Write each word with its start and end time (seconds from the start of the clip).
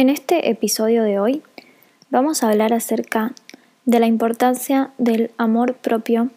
En 0.00 0.08
este 0.08 0.48
episodio 0.48 1.02
de 1.02 1.20
hoy 1.20 1.42
vamos 2.08 2.42
a 2.42 2.48
hablar 2.48 2.72
acerca 2.72 3.34
de 3.84 4.00
la 4.00 4.06
importancia 4.06 4.92
del 4.96 5.30
amor 5.36 5.74
propio 5.74 6.30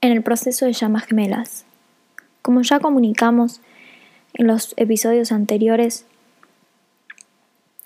en 0.00 0.10
el 0.10 0.24
proceso 0.24 0.66
de 0.66 0.72
llamas 0.72 1.04
gemelas. 1.04 1.64
Como 2.42 2.62
ya 2.62 2.80
comunicamos 2.80 3.60
en 4.34 4.48
los 4.48 4.74
episodios 4.76 5.30
anteriores, 5.30 6.04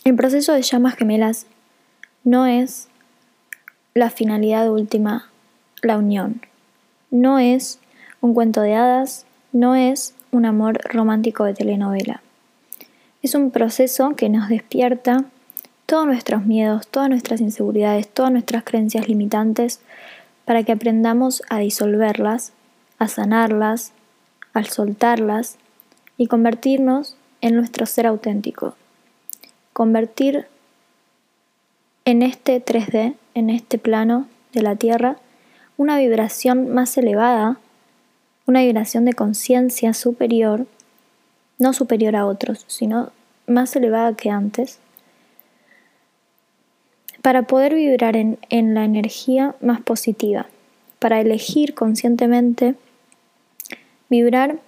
el 0.05 0.17
proceso 0.17 0.55
de 0.55 0.63
llamas 0.63 0.97
gemelas 0.97 1.45
no 2.25 2.47
es 2.47 2.89
la 3.93 4.09
finalidad 4.09 4.71
última, 4.71 5.29
la 5.83 5.99
unión. 5.99 6.41
No 7.11 7.39
es 7.39 7.79
un 8.23 8.33
cuento 8.33 8.63
de 8.63 8.75
hadas, 8.75 9.27
no 9.53 9.75
es 9.75 10.15
un 10.31 10.47
amor 10.47 10.81
romántico 10.91 11.45
de 11.45 11.53
telenovela. 11.53 12.23
Es 13.23 13.35
un 13.35 13.51
proceso 13.51 14.15
que 14.17 14.29
nos 14.29 14.49
despierta 14.49 15.25
todos 15.87 16.07
nuestros 16.07 16.45
miedos, 16.45 16.87
todas 16.89 17.09
nuestras 17.09 17.41
inseguridades, 17.41 18.09
todas 18.09 18.33
nuestras 18.33 18.65
creencias 18.65 19.09
limitantes 19.09 19.81
para 20.45 20.63
que 20.63 20.73
aprendamos 20.73 21.43
a 21.49 21.59
disolverlas, 21.59 22.53
a 22.99 23.09
sanarlas, 23.09 23.93
a 24.53 24.65
soltarlas 24.65 25.57
y 26.17 26.27
convertirnos 26.27 27.17
en 27.41 27.57
nuestro 27.57 27.87
ser 27.87 28.07
auténtico. 28.07 28.75
Convertir 29.73 30.47
en 32.05 32.23
este 32.23 32.65
3D, 32.65 33.15
en 33.35 33.51
este 33.51 33.79
plano 33.79 34.29
de 34.53 34.63
la 34.63 34.77
Tierra, 34.77 35.17
una 35.77 35.99
vibración 35.99 36.73
más 36.73 36.97
elevada, 36.97 37.59
una 38.47 38.63
vibración 38.63 39.05
de 39.05 39.13
conciencia 39.13 39.93
superior, 39.93 40.67
no 41.59 41.73
superior 41.73 42.17
a 42.17 42.27
otros, 42.27 42.65
sino 42.67 43.13
más 43.47 43.75
elevada 43.77 44.15
que 44.15 44.31
antes, 44.31 44.79
para 47.23 47.43
poder 47.43 47.75
vibrar 47.75 48.17
en, 48.17 48.39
en 48.51 48.75
la 48.75 48.85
energía 48.85 49.55
más 49.61 49.81
positiva, 49.81 50.47
para 50.99 51.21
elegir 51.21 51.75
conscientemente 51.75 52.75
vibrar 54.09 54.59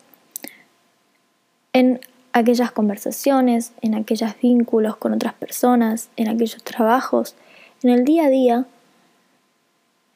en 1.73 2.01
aquellas 2.33 2.73
conversaciones, 2.73 3.73
en 3.81 3.95
aquellos 3.95 4.33
vínculos 4.41 4.97
con 4.97 5.13
otras 5.13 5.35
personas, 5.35 6.09
en 6.17 6.29
aquellos 6.29 6.63
trabajos, 6.65 7.35
en 7.83 7.91
el 7.91 8.05
día 8.05 8.27
a 8.27 8.31
día 8.31 8.67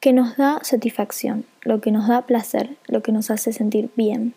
que 0.01 0.13
nos 0.13 0.37
da 0.37 0.59
satisfacción, 0.63 1.45
lo 1.63 1.81
que 1.81 1.93
nos 1.93 2.09
da 2.09 2.23
placer, 2.23 2.77
lo 2.87 3.03
que 3.03 3.13
nos 3.13 3.31
hace 3.31 3.53
sentir 3.53 3.91
bien. 3.97 4.35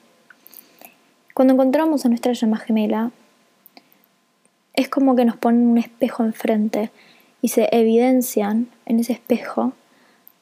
Cuando 1.35 1.53
encontramos 1.53 2.05
a 2.05 2.07
nuestra 2.07 2.31
llama 2.31 2.55
gemela, 2.55 3.11
es 4.73 4.87
como 4.87 5.17
que 5.17 5.25
nos 5.25 5.35
ponen 5.35 5.67
un 5.67 5.77
espejo 5.77 6.23
enfrente 6.23 6.91
y 7.41 7.49
se 7.49 7.67
evidencian 7.73 8.69
en 8.85 9.01
ese 9.01 9.11
espejo 9.11 9.73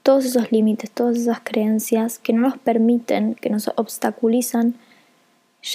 todos 0.03 0.23
esos 0.23 0.51
límites, 0.51 0.91
todas 0.91 1.17
esas 1.17 1.39
creencias 1.43 2.19
que 2.19 2.31
no 2.31 2.41
nos 2.41 2.59
permiten, 2.59 3.33
que 3.33 3.49
nos 3.49 3.71
obstaculizan 3.75 4.75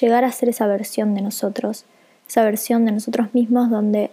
llegar 0.01 0.25
a 0.25 0.31
ser 0.31 0.51
esa 0.51 0.69
versión 0.69 1.17
de 1.17 1.23
nosotros, 1.23 1.85
esa 2.29 2.45
versión 2.45 2.85
de 2.85 2.93
nosotros 2.93 3.35
mismos 3.35 3.71
donde 3.71 4.13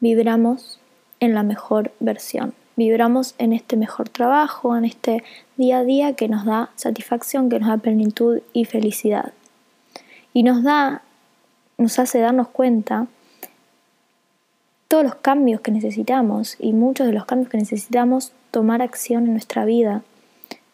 vibramos 0.00 0.80
en 1.20 1.34
la 1.34 1.44
mejor 1.44 1.92
versión, 2.00 2.52
vibramos 2.74 3.36
en 3.38 3.52
este 3.52 3.76
mejor 3.76 4.08
trabajo, 4.08 4.76
en 4.76 4.86
este 4.86 5.22
día 5.56 5.78
a 5.78 5.84
día 5.84 6.14
que 6.14 6.26
nos 6.26 6.44
da 6.44 6.70
satisfacción, 6.74 7.48
que 7.48 7.60
nos 7.60 7.68
da 7.68 7.76
plenitud 7.76 8.40
y 8.52 8.64
felicidad. 8.64 9.32
Y 10.32 10.42
nos 10.42 10.62
da, 10.62 11.02
nos 11.78 11.98
hace 11.98 12.18
darnos 12.18 12.48
cuenta 12.48 13.06
todos 14.88 15.04
los 15.04 15.14
cambios 15.14 15.62
que 15.62 15.70
necesitamos 15.70 16.56
y 16.58 16.74
muchos 16.74 17.06
de 17.06 17.14
los 17.14 17.24
cambios 17.24 17.50
que 17.50 17.56
necesitamos 17.56 18.32
tomar 18.50 18.82
acción 18.82 19.24
en 19.24 19.32
nuestra 19.32 19.64
vida, 19.64 20.02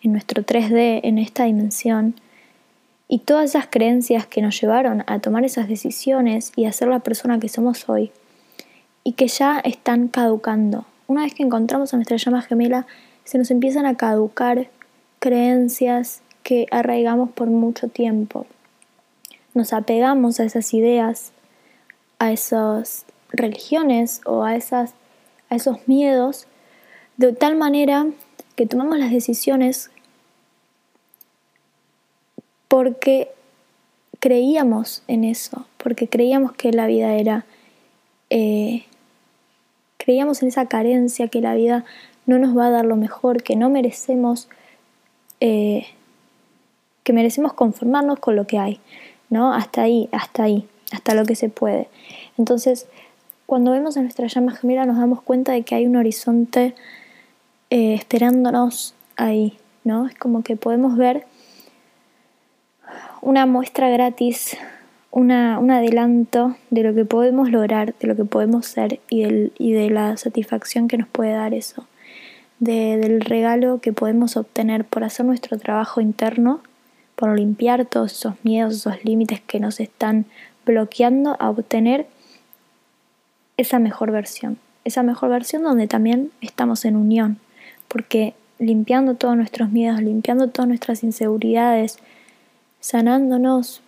en 0.02 0.12
nuestro 0.12 0.44
3D, 0.44 1.00
en 1.04 1.18
esta 1.18 1.44
dimensión, 1.44 2.14
y 3.06 3.20
todas 3.20 3.44
esas 3.50 3.68
creencias 3.68 4.26
que 4.26 4.42
nos 4.42 4.60
llevaron 4.60 5.04
a 5.06 5.20
tomar 5.20 5.44
esas 5.44 5.68
decisiones 5.68 6.52
y 6.56 6.66
a 6.66 6.72
ser 6.72 6.88
la 6.88 6.98
persona 6.98 7.38
que 7.38 7.48
somos 7.48 7.88
hoy, 7.88 8.10
y 9.04 9.12
que 9.12 9.28
ya 9.28 9.60
están 9.60 10.08
caducando. 10.08 10.84
Una 11.06 11.22
vez 11.22 11.32
que 11.34 11.44
encontramos 11.44 11.94
a 11.94 11.96
nuestra 11.96 12.16
llama 12.16 12.42
gemela, 12.42 12.86
se 13.24 13.38
nos 13.38 13.50
empiezan 13.50 13.86
a 13.86 13.96
caducar 13.96 14.68
creencias 15.20 16.22
que 16.42 16.66
arraigamos 16.70 17.30
por 17.30 17.48
mucho 17.48 17.88
tiempo. 17.88 18.46
Nos 19.58 19.72
apegamos 19.72 20.38
a 20.38 20.44
esas 20.44 20.72
ideas, 20.72 21.32
a 22.20 22.30
esos 22.30 23.04
religiones 23.30 24.20
o 24.24 24.44
a, 24.44 24.54
esas, 24.54 24.94
a 25.50 25.56
esos 25.56 25.88
miedos 25.88 26.46
de 27.16 27.32
tal 27.32 27.56
manera 27.56 28.06
que 28.54 28.66
tomamos 28.66 29.00
las 29.00 29.10
decisiones 29.10 29.90
porque 32.68 33.32
creíamos 34.20 35.02
en 35.08 35.24
eso, 35.24 35.66
porque 35.76 36.06
creíamos 36.06 36.52
que 36.52 36.70
la 36.70 36.86
vida 36.86 37.14
era, 37.14 37.44
eh, 38.30 38.84
creíamos 39.96 40.40
en 40.42 40.50
esa 40.50 40.66
carencia, 40.66 41.26
que 41.26 41.40
la 41.40 41.56
vida 41.56 41.84
no 42.26 42.38
nos 42.38 42.56
va 42.56 42.68
a 42.68 42.70
dar 42.70 42.84
lo 42.84 42.94
mejor, 42.94 43.42
que 43.42 43.56
no 43.56 43.70
merecemos, 43.70 44.48
eh, 45.40 45.88
que 47.02 47.12
merecemos 47.12 47.54
conformarnos 47.54 48.20
con 48.20 48.36
lo 48.36 48.46
que 48.46 48.60
hay, 48.60 48.80
¿no? 49.30 49.52
Hasta 49.52 49.82
ahí, 49.82 50.08
hasta 50.12 50.44
ahí, 50.44 50.66
hasta 50.92 51.14
lo 51.14 51.24
que 51.24 51.34
se 51.34 51.48
puede. 51.48 51.88
Entonces, 52.36 52.86
cuando 53.46 53.72
vemos 53.72 53.96
a 53.96 54.02
nuestra 54.02 54.26
llama 54.26 54.52
gemela 54.52 54.84
nos 54.84 54.98
damos 54.98 55.22
cuenta 55.22 55.52
de 55.52 55.62
que 55.62 55.74
hay 55.74 55.86
un 55.86 55.96
horizonte 55.96 56.74
eh, 57.70 57.94
esperándonos 57.94 58.94
ahí, 59.16 59.56
¿no? 59.84 60.06
Es 60.06 60.14
como 60.14 60.42
que 60.42 60.56
podemos 60.56 60.96
ver 60.96 61.26
una 63.22 63.46
muestra 63.46 63.88
gratis, 63.88 64.56
una, 65.10 65.58
un 65.58 65.70
adelanto 65.70 66.56
de 66.70 66.82
lo 66.82 66.94
que 66.94 67.04
podemos 67.04 67.50
lograr, 67.50 67.94
de 67.98 68.06
lo 68.06 68.16
que 68.16 68.24
podemos 68.24 68.66
ser 68.66 69.00
y, 69.08 69.50
y 69.58 69.72
de 69.72 69.90
la 69.90 70.16
satisfacción 70.16 70.88
que 70.88 70.98
nos 70.98 71.08
puede 71.08 71.32
dar 71.32 71.54
eso, 71.54 71.86
del 72.58 73.20
regalo 73.20 73.80
que 73.80 73.92
podemos 73.92 74.36
obtener 74.36 74.84
por 74.84 75.04
hacer 75.04 75.26
nuestro 75.26 75.58
trabajo 75.58 76.00
interno, 76.00 76.60
por 77.18 77.36
limpiar 77.36 77.84
todos 77.84 78.12
esos 78.12 78.34
miedos, 78.44 78.76
esos 78.76 79.04
límites 79.04 79.40
que 79.40 79.58
nos 79.58 79.80
están 79.80 80.24
bloqueando 80.64 81.34
a 81.40 81.50
obtener 81.50 82.06
esa 83.56 83.80
mejor 83.80 84.12
versión, 84.12 84.56
esa 84.84 85.02
mejor 85.02 85.30
versión 85.30 85.64
donde 85.64 85.88
también 85.88 86.30
estamos 86.40 86.84
en 86.84 86.94
unión, 86.94 87.38
porque 87.88 88.34
limpiando 88.60 89.16
todos 89.16 89.36
nuestros 89.36 89.72
miedos, 89.72 90.00
limpiando 90.00 90.46
todas 90.46 90.68
nuestras 90.68 91.02
inseguridades, 91.02 91.98
sanándonos, 92.78 93.82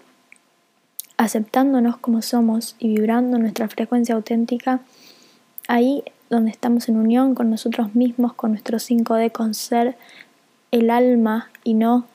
aceptándonos 1.17 1.99
como 1.99 2.23
somos 2.23 2.75
y 2.81 2.89
vibrando 2.89 3.39
nuestra 3.39 3.69
frecuencia 3.69 4.17
auténtica, 4.17 4.81
ahí 5.69 6.03
donde 6.31 6.51
estamos 6.51 6.89
en 6.89 6.97
unión 6.97 7.37
con 7.37 7.49
nosotros 7.49 7.95
mismos, 7.95 8.33
con 8.33 8.51
nuestro 8.51 8.79
5D, 8.79 9.31
con 9.31 9.55
ser 9.55 9.97
el 10.73 10.91
alma 10.91 11.49
y 11.63 11.75
no 11.75 12.07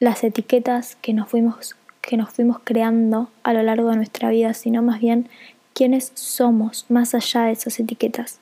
las 0.00 0.24
etiquetas 0.24 0.96
que 0.96 1.12
nos 1.12 1.28
fuimos 1.28 1.76
que 2.00 2.16
nos 2.16 2.30
fuimos 2.30 2.58
creando 2.64 3.30
a 3.42 3.52
lo 3.52 3.62
largo 3.62 3.90
de 3.90 3.96
nuestra 3.96 4.30
vida, 4.30 4.54
sino 4.54 4.82
más 4.82 5.00
bien 5.00 5.28
quiénes 5.74 6.12
somos 6.14 6.86
más 6.88 7.14
allá 7.14 7.42
de 7.42 7.52
esas 7.52 7.78
etiquetas. 7.78 8.40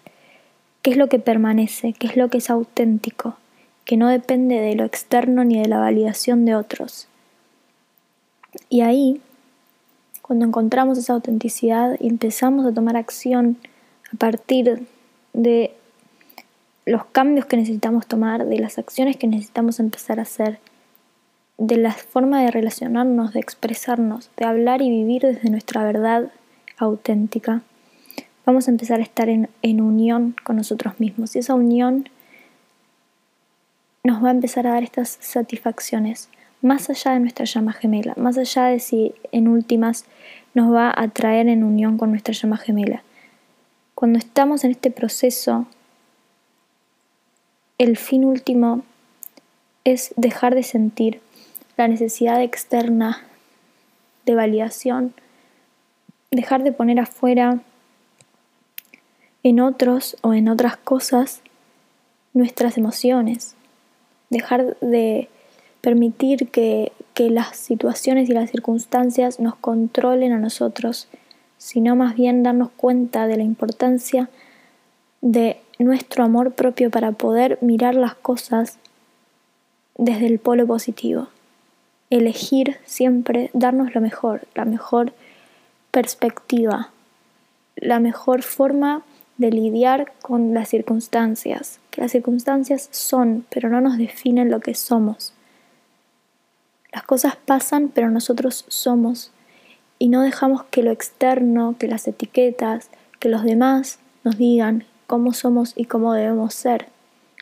¿Qué 0.82 0.92
es 0.92 0.97
lo 0.97 1.08
que 1.08 1.18
permanece? 1.18 1.92
¿Qué 1.92 2.06
es 2.06 2.16
lo 2.16 2.28
que 2.28 2.38
es 2.38 2.50
auténtico? 2.50 3.36
Que 3.84 3.97
no 3.97 4.08
depende 4.08 4.60
de 4.60 4.74
lo 4.74 4.84
externo 4.84 5.44
ni 5.44 5.60
de 5.60 5.68
la 5.68 5.78
validación 5.78 6.44
de 6.44 6.54
otros. 6.54 7.09
Y 8.68 8.83
ahí, 8.83 9.21
cuando 10.22 10.47
encontramos 10.47 10.98
esa 10.98 11.15
autenticidad 11.15 11.97
y 12.00 12.09
empezamos 12.09 12.65
a 12.65 12.72
tomar 12.72 12.97
acción 12.97 13.56
a 14.12 14.16
partir 14.16 14.86
de 15.33 15.74
los 16.86 17.04
cambios 17.06 17.44
que 17.47 17.56
necesitamos 17.56 18.06
tomar, 18.06 18.47
de 18.47 18.59
las 18.59 18.78
acciones 18.78 19.16
que 19.16 19.27
necesitamos 19.27 19.78
empezar 19.80 20.21
a 20.21 20.22
hacer, 20.22 20.59
de 21.59 21.77
la 21.77 21.93
forma 21.93 22.41
de 22.41 22.53
relacionarnos, 22.53 23.33
de 23.33 23.41
expresarnos, 23.41 24.31
de 24.37 24.47
hablar 24.47 24.81
y 24.81 24.91
vivir 24.91 25.22
desde 25.22 25.51
nuestra 25.51 25.83
verdad 25.83 26.31
auténtica, 26.78 27.63
vamos 28.47 28.69
a 28.69 28.71
empezar 28.71 29.01
a 29.01 29.03
estar 29.03 29.28
en, 29.28 29.49
unión 29.81 30.37
con 30.45 30.57
nosotros 30.57 31.01
mismos. 31.01 31.34
Y 31.34 31.41
esa 31.41 31.55
unión 31.55 32.09
nos 34.05 34.25
va 34.25 34.28
a 34.28 34.33
empezar 34.33 34.66
a 34.69 34.71
dar 34.71 34.84
estas 34.84 35.19
satisfacciones, 35.21 36.31
más 36.63 36.89
allá 36.91 37.13
de 37.13 37.21
nuestra 37.21 37.45
llama 37.45 37.72
gemela, 37.72 38.15
más 38.16 38.39
allá 38.39 38.66
de 38.66 38.78
si 38.78 39.15
en 39.33 39.49
últimas 39.49 40.07
nos 40.55 40.72
va 40.72 40.93
a 40.97 41.09
traer 41.09 41.49
en 41.49 41.65
unión 41.65 41.99
con 41.99 42.10
nuestra 42.10 42.33
llama 42.33 42.57
gemela. 42.57 43.03
Cuando 43.97 44.19
estamos 44.19 44.63
en 44.63 44.71
este 44.71 44.93
proceso, 44.93 45.66
el 47.78 47.97
fin 47.97 48.25
último 48.25 48.83
es 49.84 50.15
dejar 50.16 50.55
de 50.55 50.63
sentir 50.63 51.21
la 51.78 51.86
necesidad 51.86 52.42
externa 52.42 53.22
de 54.27 54.34
validación, 54.34 55.15
dejar 56.33 56.65
de 56.65 56.72
poner 56.72 56.98
afuera 56.98 57.60
en 59.45 59.60
otros 59.60 60.16
o 60.22 60.34
en 60.34 60.48
otras 60.48 60.77
cosas 60.77 61.41
nuestras 62.34 62.78
emociones, 62.78 63.54
dejar 64.28 64.77
de 64.80 65.28
permitir 65.80 66.51
que, 66.51 66.91
que 67.15 67.30
las 67.30 67.57
situaciones 67.57 68.28
y 68.28 68.33
las 68.33 68.51
circunstancias 68.51 69.39
nos 69.39 69.54
controlen 69.54 70.33
a 70.33 70.39
nosotros, 70.39 71.07
sino 71.59 71.95
más 71.95 72.16
bien 72.16 72.42
darnos 72.42 72.71
cuenta 72.71 73.28
de 73.28 73.36
la 73.36 73.45
importancia 73.45 74.28
de 75.21 75.60
nuestro 75.78 76.24
amor 76.24 76.54
propio 76.54 76.91
para 76.91 77.13
poder 77.13 77.59
mirar 77.60 77.95
las 77.95 78.16
cosas 78.16 78.78
desde 79.97 80.27
el 80.27 80.41
polo 80.41 80.66
positivo. 80.66 81.28
Elegir 82.10 82.78
siempre 82.84 83.51
darnos 83.53 83.95
lo 83.95 84.01
mejor, 84.01 84.47
la 84.55 84.65
mejor 84.65 85.13
perspectiva, 85.91 86.91
la 87.77 88.01
mejor 88.01 88.43
forma 88.43 89.03
de 89.37 89.51
lidiar 89.51 90.13
con 90.22 90.55
las 90.55 90.69
circunstancias, 90.69 91.81
que 91.91 92.01
las 92.01 92.13
circunstancias 92.13 92.89
son, 92.91 93.45
pero 93.51 93.69
no 93.69 93.81
nos 93.81 93.99
definen 93.99 94.51
lo 94.51 94.60
que 94.60 94.75
somos. 94.75 95.33
Las 96.93 97.03
cosas 97.05 97.37
pasan, 97.37 97.89
pero 97.89 98.10
nosotros 98.10 98.65
somos, 98.69 99.31
y 99.99 100.09
no 100.09 100.22
dejamos 100.22 100.65
que 100.65 100.83
lo 100.83 100.91
externo, 100.91 101.77
que 101.78 101.89
las 101.89 102.09
etiquetas, 102.09 102.91
que 103.21 103.28
los 103.28 103.43
demás 103.43 103.99
nos 104.25 104.39
digan 104.39 104.84
cómo 105.07 105.33
somos 105.33 105.72
y 105.77 105.84
cómo 105.84 106.15
debemos 106.15 106.55
ser, 106.55 106.87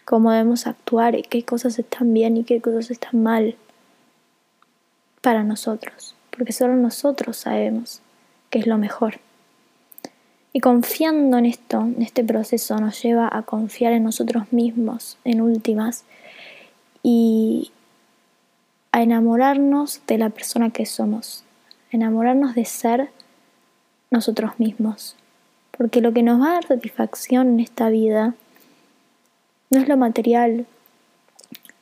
cómo 0.05 0.31
debemos 0.31 0.67
actuar 0.67 1.15
y 1.15 1.23
qué 1.23 1.45
cosas 1.45 1.79
están 1.79 2.13
bien 2.13 2.37
y 2.37 2.45
qué 2.45 2.61
cosas 2.61 2.91
están 2.91 3.23
mal 3.23 3.57
para 5.27 5.43
nosotros, 5.43 6.15
porque 6.31 6.53
solo 6.53 6.77
nosotros 6.77 7.37
sabemos 7.37 8.01
qué 8.49 8.61
es 8.61 8.69
lo 8.69 8.79
mejor. 8.79 9.19
Y 10.53 10.61
confiando 10.61 11.37
en 11.39 11.47
esto, 11.47 11.81
en 11.81 12.01
este 12.01 12.23
proceso, 12.23 12.79
nos 12.79 13.03
lleva 13.03 13.29
a 13.33 13.43
confiar 13.43 13.93
en 13.93 14.05
nosotros 14.05 14.53
mismos, 14.53 15.19
en 15.25 15.41
últimas, 15.41 16.05
y 17.03 17.73
a 18.93 19.03
enamorarnos 19.03 20.01
de 20.07 20.19
la 20.19 20.31
persona 20.31 20.71
que 20.71 20.87
somos, 20.87 21.43
enamorarnos 21.91 22.55
de 22.55 22.65
ser 22.65 23.11
nosotros 24.13 24.61
mismos. 24.61 25.17
Porque 25.77 26.01
lo 26.01 26.13
que 26.13 26.23
nos 26.23 26.41
va 26.41 26.51
a 26.51 26.55
dar 26.55 26.69
satisfacción 26.69 27.49
en 27.49 27.59
esta 27.59 27.89
vida 27.89 28.35
no 29.71 29.81
es 29.81 29.89
lo 29.89 29.97
material, 29.97 30.67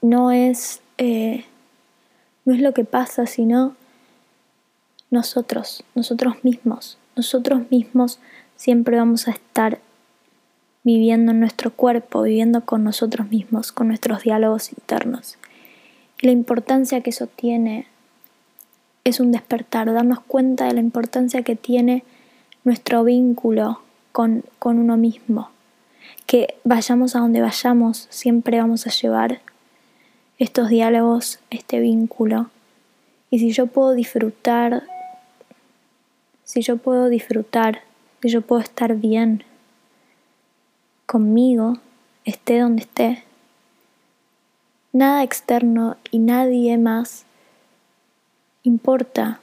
no 0.00 0.30
es, 0.32 0.80
eh, 0.96 1.44
no 2.44 2.54
es 2.54 2.60
lo 2.60 2.72
que 2.74 2.84
pasa, 2.84 3.26
sino 3.26 3.74
nosotros, 5.10 5.84
nosotros 5.94 6.42
mismos. 6.42 6.98
Nosotros 7.16 7.70
mismos 7.70 8.18
siempre 8.56 8.96
vamos 8.96 9.28
a 9.28 9.32
estar 9.32 9.78
viviendo 10.82 11.32
en 11.32 11.40
nuestro 11.40 11.72
cuerpo, 11.72 12.22
viviendo 12.22 12.64
con 12.64 12.84
nosotros 12.84 13.30
mismos, 13.30 13.72
con 13.72 13.88
nuestros 13.88 14.22
diálogos 14.22 14.70
internos. 14.72 15.38
Y 16.20 16.26
la 16.26 16.32
importancia 16.32 17.00
que 17.00 17.10
eso 17.10 17.26
tiene 17.26 17.86
es 19.04 19.20
un 19.20 19.32
despertar, 19.32 19.92
darnos 19.92 20.20
cuenta 20.20 20.66
de 20.66 20.74
la 20.74 20.80
importancia 20.80 21.42
que 21.42 21.56
tiene 21.56 22.04
nuestro 22.64 23.04
vínculo 23.04 23.80
con, 24.12 24.44
con 24.58 24.78
uno 24.78 24.96
mismo. 24.96 25.50
Que 26.26 26.56
vayamos 26.64 27.16
a 27.16 27.20
donde 27.20 27.40
vayamos, 27.40 28.06
siempre 28.10 28.58
vamos 28.58 28.86
a 28.86 28.90
llevar 28.90 29.40
estos 30.38 30.68
diálogos, 30.68 31.38
este 31.50 31.80
vínculo. 31.80 32.50
Y 33.30 33.38
si 33.38 33.52
yo 33.52 33.66
puedo 33.66 33.92
disfrutar, 33.92 34.84
si 36.44 36.62
yo 36.62 36.76
puedo 36.76 37.08
disfrutar, 37.08 37.82
si 38.22 38.28
yo 38.28 38.42
puedo 38.42 38.62
estar 38.62 38.96
bien 38.96 39.44
conmigo, 41.06 41.78
esté 42.24 42.60
donde 42.60 42.82
esté, 42.82 43.24
nada 44.92 45.22
externo 45.22 45.96
y 46.10 46.18
nadie 46.18 46.78
más 46.78 47.24
importa 48.62 49.40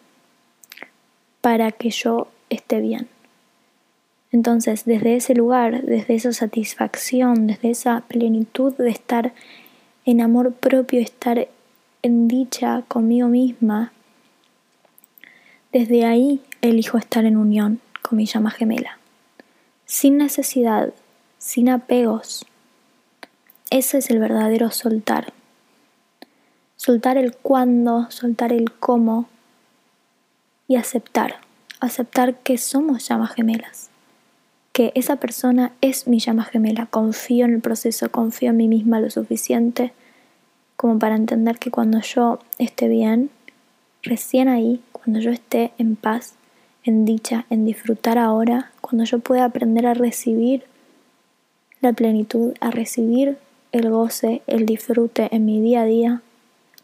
para 1.42 1.72
que 1.72 1.90
yo 1.90 2.28
esté 2.50 2.80
bien. 2.80 3.08
Entonces, 4.32 4.86
desde 4.86 5.18
ese 5.18 5.36
lugar, 5.36 5.84
desde 5.84 6.16
esa 6.16 6.32
satisfacción, 6.32 7.48
desde 7.48 7.72
esa 7.72 8.02
plenitud 8.08 8.74
de 8.76 8.90
estar 8.90 9.34
en 10.06 10.22
amor 10.22 10.54
propio, 10.54 11.00
estar 11.00 11.48
en 12.02 12.28
dicha 12.28 12.84
conmigo 12.88 13.28
misma, 13.28 13.92
desde 15.72 16.06
ahí 16.06 16.42
elijo 16.62 16.98
estar 16.98 17.26
en 17.26 17.38
unión 17.38 17.80
con 18.02 18.18
mi 18.18 18.26
llama 18.26 18.52
gemela, 18.52 18.98
sin 19.86 20.18
necesidad, 20.18 20.94
sin 21.38 21.70
apegos. 21.70 22.46
Ese 23.70 24.00
es 24.00 24.10
el 24.10 24.20
verdadero 24.20 24.72
soltar. 24.72 25.34
Soltar 26.76 27.18
el 27.18 27.36
cuándo, 27.36 28.10
soltar 28.10 28.52
el 28.52 28.72
cómo 28.72 29.30
y 30.68 30.76
aceptar. 30.76 31.38
Aceptar 31.80 32.40
que 32.40 32.58
somos 32.58 33.08
llamas 33.08 33.34
gemelas 33.34 33.91
que 34.82 34.92
esa 34.96 35.18
persona 35.18 35.74
es 35.82 36.08
mi 36.08 36.20
llama 36.20 36.44
gemela, 36.44 36.88
confío 36.88 37.46
en 37.46 37.54
el 37.54 37.62
proceso, 37.62 38.10
confío 38.10 38.50
en 38.50 38.58
mí 38.58 38.68
misma 38.68 39.00
lo 39.00 39.12
suficiente 39.12 39.94
como 40.76 40.98
para 40.98 41.16
entender 41.16 41.60
que 41.60 41.70
cuando 41.70 42.00
yo 42.02 42.40
esté 42.58 42.88
bien, 42.88 43.30
recién 44.02 44.48
ahí, 44.48 44.82
cuando 44.92 45.20
yo 45.20 45.30
esté 45.30 45.72
en 45.78 45.96
paz, 45.96 46.34
en 46.84 47.06
dicha, 47.06 47.46
en 47.52 47.64
disfrutar 47.64 48.18
ahora, 48.18 48.72
cuando 48.82 49.04
yo 49.04 49.20
pueda 49.20 49.46
aprender 49.46 49.86
a 49.86 49.94
recibir 49.94 50.64
la 51.80 51.94
plenitud, 51.94 52.56
a 52.60 52.72
recibir 52.72 53.38
el 53.72 53.92
goce, 53.92 54.42
el 54.48 54.66
disfrute 54.66 55.28
en 55.30 55.46
mi 55.46 55.62
día 55.62 55.82
a 55.82 55.86
día, 55.86 56.22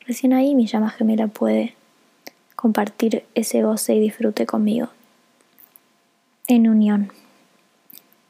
recién 0.05 0.33
ahí 0.33 0.53
mi 0.53 0.67
llama 0.67 0.91
gemela 0.91 1.25
puede 1.25 1.73
compartir 2.55 3.23
ese 3.33 3.63
goce 3.63 3.95
y 3.95 3.99
disfrute 3.99 4.45
conmigo. 4.45 4.89
En 6.47 6.69
unión 6.69 7.11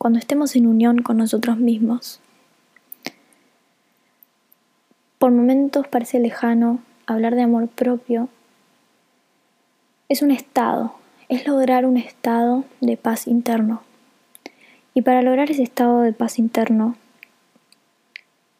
cuando 0.07 0.19
estemos 0.19 0.55
en 0.55 0.67
unión 0.67 1.01
con 1.01 1.17
nosotros 1.17 1.57
mismos. 1.57 2.21
Por 5.19 5.31
momentos 5.31 5.85
parece 5.85 6.17
lejano 6.17 6.79
hablar 7.05 7.35
de 7.35 7.41
amor 7.41 7.67
propio. 7.67 8.29
Es 10.07 10.21
un 10.21 10.31
estado, 10.31 10.93
es 11.27 11.45
lograr 11.45 11.85
un 11.85 11.97
estado 11.97 12.63
de 12.79 12.95
paz 12.95 13.27
interno. 13.27 13.81
Y 14.93 15.01
para 15.01 15.21
lograr 15.21 15.51
ese 15.51 15.63
estado 15.63 15.99
de 15.99 16.13
paz 16.13 16.39
interno, 16.39 16.95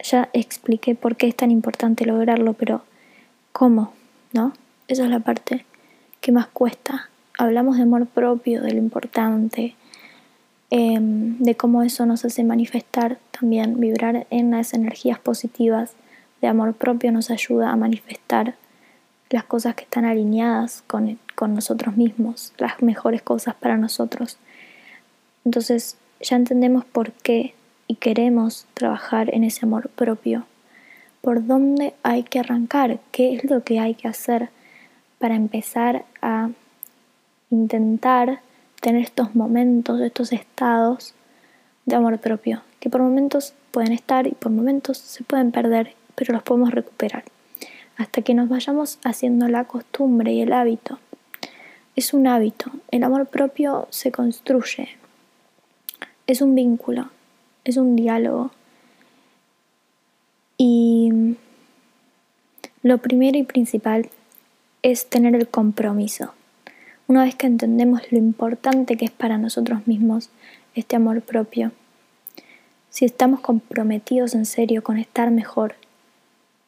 ya 0.04 0.28
expliqué 0.34 0.96
por 0.96 1.16
qué 1.16 1.30
es 1.30 1.36
tan 1.38 1.52
importante 1.52 2.06
lograrlo, 2.06 2.56
pero 2.56 2.82
¿cómo? 3.54 3.94
¿No? 4.34 4.52
Esa 4.90 5.06
es 5.06 5.10
la 5.10 5.22
parte 5.22 5.66
que 6.20 6.34
más 6.34 6.48
cuesta. 6.48 7.10
Hablamos 7.38 7.78
de 7.78 7.84
amor 7.84 8.06
propio, 8.06 8.62
de 8.62 8.74
lo 8.74 8.80
importante, 8.80 9.78
Em, 10.70 11.38
de 11.40 11.56
cómo 11.56 11.82
eso 11.82 12.06
nos 12.06 12.26
hace 12.26 12.44
manifestar 12.44 13.20
también, 13.32 13.80
vibrar 13.80 14.28
en 14.30 14.52
las 14.52 14.74
energías 14.74 15.18
positivas 15.18 15.94
de 16.42 16.48
amor 16.48 16.74
propio 16.74 17.12
nos 17.12 17.32
ayuda 17.32 17.72
a 17.72 17.78
manifestar 17.78 18.56
las 19.30 19.46
cosas 19.46 19.76
que 19.76 19.84
están 19.84 20.04
alineadas 20.06 20.84
con, 20.86 21.20
con 21.36 21.54
nosotros 21.56 21.96
mismos, 21.96 22.54
las 22.58 22.82
mejores 22.82 23.22
cosas 23.22 23.56
para 23.56 23.78
nosotros. 23.78 24.38
Entonces 25.46 25.98
ya 26.20 26.36
entendemos 26.36 26.84
por 26.84 27.12
qué 27.12 27.54
y 27.88 27.96
queremos 27.96 28.66
trabajar 28.74 29.34
en 29.34 29.46
ese 29.46 29.66
amor 29.66 29.90
propio. 29.90 30.46
¿Por 31.22 31.46
dónde 31.46 31.94
hay 32.04 32.24
que 32.24 32.40
arrancar? 32.40 33.00
¿Qué 33.12 33.36
es 33.36 33.50
lo 33.50 33.64
que 33.64 33.80
hay 33.80 33.96
que 33.96 34.08
hacer 34.08 34.50
para 35.20 35.36
empezar 35.36 36.06
a 36.22 36.50
intentar 37.50 38.42
tener 38.82 39.04
estos 39.04 39.36
momentos, 39.36 40.00
estos 40.02 40.34
estados 40.34 41.14
de 41.86 41.96
amor 41.96 42.20
propio, 42.20 42.62
que 42.80 42.90
por 42.90 43.02
momentos 43.02 43.54
pueden 43.72 43.92
estar 43.92 44.28
y 44.28 44.32
por 44.32 44.52
momentos 44.52 44.98
se 44.98 45.24
pueden 45.24 45.52
perder, 45.52 45.96
pero 46.16 46.34
los 46.34 46.44
podemos 46.44 46.72
recuperar, 46.72 47.24
hasta 47.98 48.22
que 48.22 48.34
nos 48.34 48.50
vayamos 48.50 49.00
haciendo 49.04 49.48
la 49.48 49.66
costumbre 49.66 50.34
y 50.34 50.42
el 50.42 50.54
hábito. 50.54 51.00
Es 51.96 52.14
un 52.14 52.28
hábito, 52.28 52.72
el 52.92 53.04
amor 53.04 53.26
propio 53.28 53.88
se 53.90 54.12
construye, 54.12 54.90
es 56.28 56.42
un 56.42 56.56
vínculo, 56.56 57.10
es 57.64 57.78
un 57.78 57.96
diálogo. 57.96 58.52
Y 60.58 61.36
lo 62.84 62.98
primero 63.00 63.38
y 63.38 63.44
principal 63.44 64.10
es 64.82 65.08
tener 65.08 65.36
el 65.36 65.48
compromiso. 65.48 66.34
Una 67.08 67.24
vez 67.24 67.36
que 67.36 67.48
entendemos 67.48 68.12
lo 68.12 68.18
importante 68.18 68.98
que 68.98 69.06
es 69.06 69.12
para 69.12 69.38
nosotros 69.38 69.88
mismos 69.88 70.30
este 70.76 70.98
amor 70.98 71.22
propio, 71.22 71.72
si 72.90 73.06
estamos 73.06 73.40
comprometidos 73.40 74.36
en 74.36 74.46
serio 74.46 74.84
con 74.84 74.98
estar 74.98 75.32
mejor, 75.32 75.76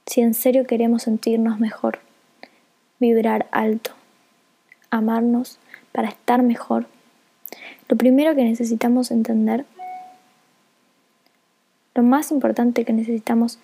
si 0.06 0.22
en 0.22 0.34
serio 0.34 0.66
queremos 0.66 1.04
sentirnos 1.04 1.60
mejor, 1.60 2.00
vibrar 3.00 3.48
alto, 3.52 3.92
amarnos 4.90 5.60
para 5.92 6.08
estar 6.08 6.42
mejor, 6.42 6.88
lo 7.90 7.98
primero 7.98 8.34
que 8.34 8.46
necesitamos 8.46 9.12
entender 9.12 9.66
lo 11.96 12.04
más 12.04 12.32
importante 12.32 12.86
que 12.86 12.94
necesitamos 12.94 13.60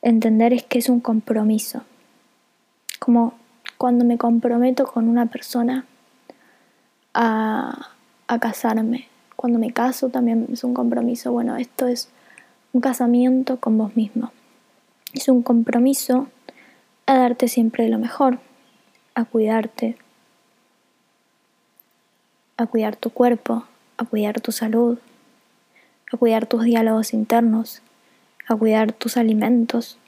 entender 0.00 0.52
es 0.52 0.64
que 0.64 0.80
es 0.80 0.88
un 0.88 0.98
compromiso. 0.98 1.84
Como 2.98 3.34
cuando 3.78 4.04
me 4.04 4.18
comprometo 4.18 4.84
con 4.84 5.08
una 5.08 5.26
persona 5.26 5.86
a, 7.14 7.88
casarme. 8.40 9.08
Cuando 9.36 9.58
me 9.58 9.72
caso 9.72 10.08
también 10.08 10.46
es 10.52 10.64
un 10.64 10.72
compromiso. 10.72 11.32
Bueno, 11.32 11.56
esto 11.56 11.86
es 11.86 12.08
un 12.72 12.80
casamiento 12.80 13.58
con 13.60 13.76
vos 13.76 13.94
mismo. 13.94 14.32
Es 15.12 15.28
un 15.28 15.42
compromiso 15.42 16.28
a 17.06 17.16
darte 17.16 17.48
siempre 17.48 17.88
lo 17.88 17.98
mejor, 17.98 18.38
a 19.14 19.24
cuidarte, 19.24 19.96
a 22.56 22.66
cuidar 22.66 22.96
tu 22.96 23.10
cuerpo, 23.10 23.66
a 23.98 24.04
cuidar 24.06 24.40
tu 24.40 24.52
salud, 24.52 24.98
a 26.10 26.16
cuidar 26.16 26.46
tus 26.46 26.64
diálogos 26.64 27.12
internos, 27.12 27.82
a 28.48 28.56
cuidar 28.56 28.92
tus 28.92 29.18
alimentos, 29.18 29.98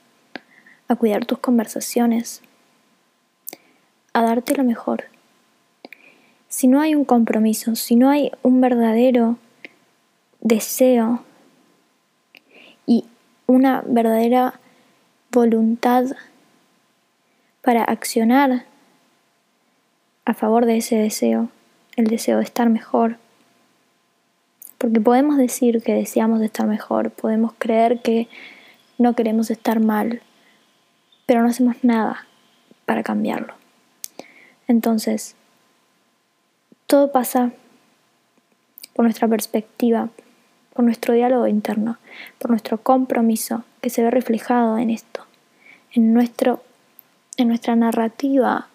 a 0.87 0.95
cuidar 0.95 1.25
tus 1.25 1.37
conversaciones, 1.39 2.41
a 4.13 4.21
darte 4.23 4.55
lo 4.55 4.63
mejor. 4.63 5.14
Si 6.55 6.69
no 6.69 6.79
hay 6.79 6.95
un 6.95 7.03
compromiso, 7.03 7.75
si 7.75 7.97
no 7.97 8.09
hay 8.09 8.31
un 8.41 8.61
verdadero 8.61 9.37
deseo 10.39 11.21
y 12.85 13.03
una 13.45 13.83
verdadera 13.85 14.57
voluntad 15.33 16.05
para 17.61 17.83
accionar 17.83 18.63
a 20.23 20.33
favor 20.33 20.65
de 20.65 20.77
ese 20.77 20.95
deseo, 20.95 21.49
el 21.97 22.07
deseo 22.07 22.37
de 22.37 22.45
estar 22.45 22.69
mejor. 22.69 23.17
Porque 24.77 25.01
podemos 25.01 25.35
decir 25.35 25.83
que 25.83 25.93
deseamos 25.93 26.41
estar 26.41 26.67
mejor, 26.67 27.11
podemos 27.11 27.51
creer 27.57 28.01
que 28.01 28.29
no 28.97 29.13
queremos 29.13 29.51
estar 29.51 29.81
mal, 29.81 30.21
pero 31.25 31.41
no 31.41 31.49
hacemos 31.49 31.83
nada 31.83 32.25
para 32.85 33.03
cambiarlo. 33.03 33.55
Entonces, 34.69 35.35
todo 36.87 37.11
pasa 37.11 37.51
por 38.93 39.05
nuestra 39.05 39.27
perspectiva, 39.27 40.09
por 40.73 40.85
nuestro 40.85 41.13
diálogo 41.13 41.47
interno, 41.47 41.97
por 42.37 42.51
nuestro 42.51 42.81
compromiso 42.81 43.63
que 43.81 43.89
se 43.89 44.03
ve 44.03 44.11
reflejado 44.11 44.77
en 44.77 44.89
esto, 44.89 45.25
en, 45.91 46.13
nuestro, 46.13 46.63
en 47.37 47.47
nuestra 47.47 47.75
narrativa, 47.75 48.67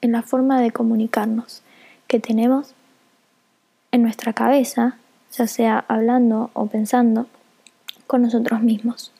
en 0.00 0.12
la 0.12 0.22
forma 0.22 0.60
de 0.60 0.70
comunicarnos 0.70 1.62
que 2.06 2.20
tenemos 2.20 2.74
en 3.90 4.02
nuestra 4.02 4.32
cabeza, 4.32 4.98
ya 5.32 5.46
sea 5.46 5.84
hablando 5.88 6.50
o 6.52 6.66
pensando, 6.66 7.26
con 8.06 8.22
nosotros 8.22 8.62
mismos. 8.62 9.12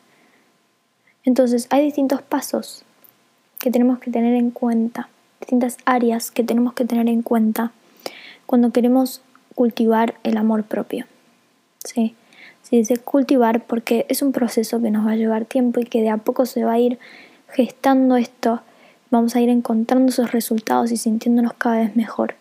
Entonces 1.24 1.66
hay 1.70 1.84
distintos 1.84 2.22
pasos 2.22 2.84
que 3.58 3.70
tenemos 3.70 3.98
que 3.98 4.10
tener 4.10 4.34
en 4.34 4.50
cuenta, 4.50 5.08
distintas 5.40 5.78
áreas 5.84 6.30
que 6.30 6.44
tenemos 6.44 6.74
que 6.74 6.84
tener 6.84 7.08
en 7.08 7.22
cuenta 7.22 7.72
cuando 8.46 8.70
queremos 8.70 9.20
cultivar 9.54 10.14
el 10.22 10.36
amor 10.36 10.64
propio. 10.64 11.06
¿sí? 11.84 12.14
Se 12.62 12.76
dice 12.76 12.96
cultivar 12.98 13.64
porque 13.64 14.06
es 14.08 14.22
un 14.22 14.32
proceso 14.32 14.80
que 14.80 14.90
nos 14.90 15.06
va 15.06 15.12
a 15.12 15.16
llevar 15.16 15.44
tiempo 15.44 15.80
y 15.80 15.84
que 15.84 16.02
de 16.02 16.10
a 16.10 16.16
poco 16.16 16.46
se 16.46 16.64
va 16.64 16.72
a 16.72 16.78
ir 16.78 16.98
gestando 17.48 18.16
esto, 18.16 18.60
vamos 19.10 19.36
a 19.36 19.40
ir 19.40 19.48
encontrando 19.48 20.10
esos 20.10 20.32
resultados 20.32 20.90
y 20.90 20.96
sintiéndonos 20.96 21.52
cada 21.54 21.78
vez 21.78 21.96
mejor. 21.96 22.34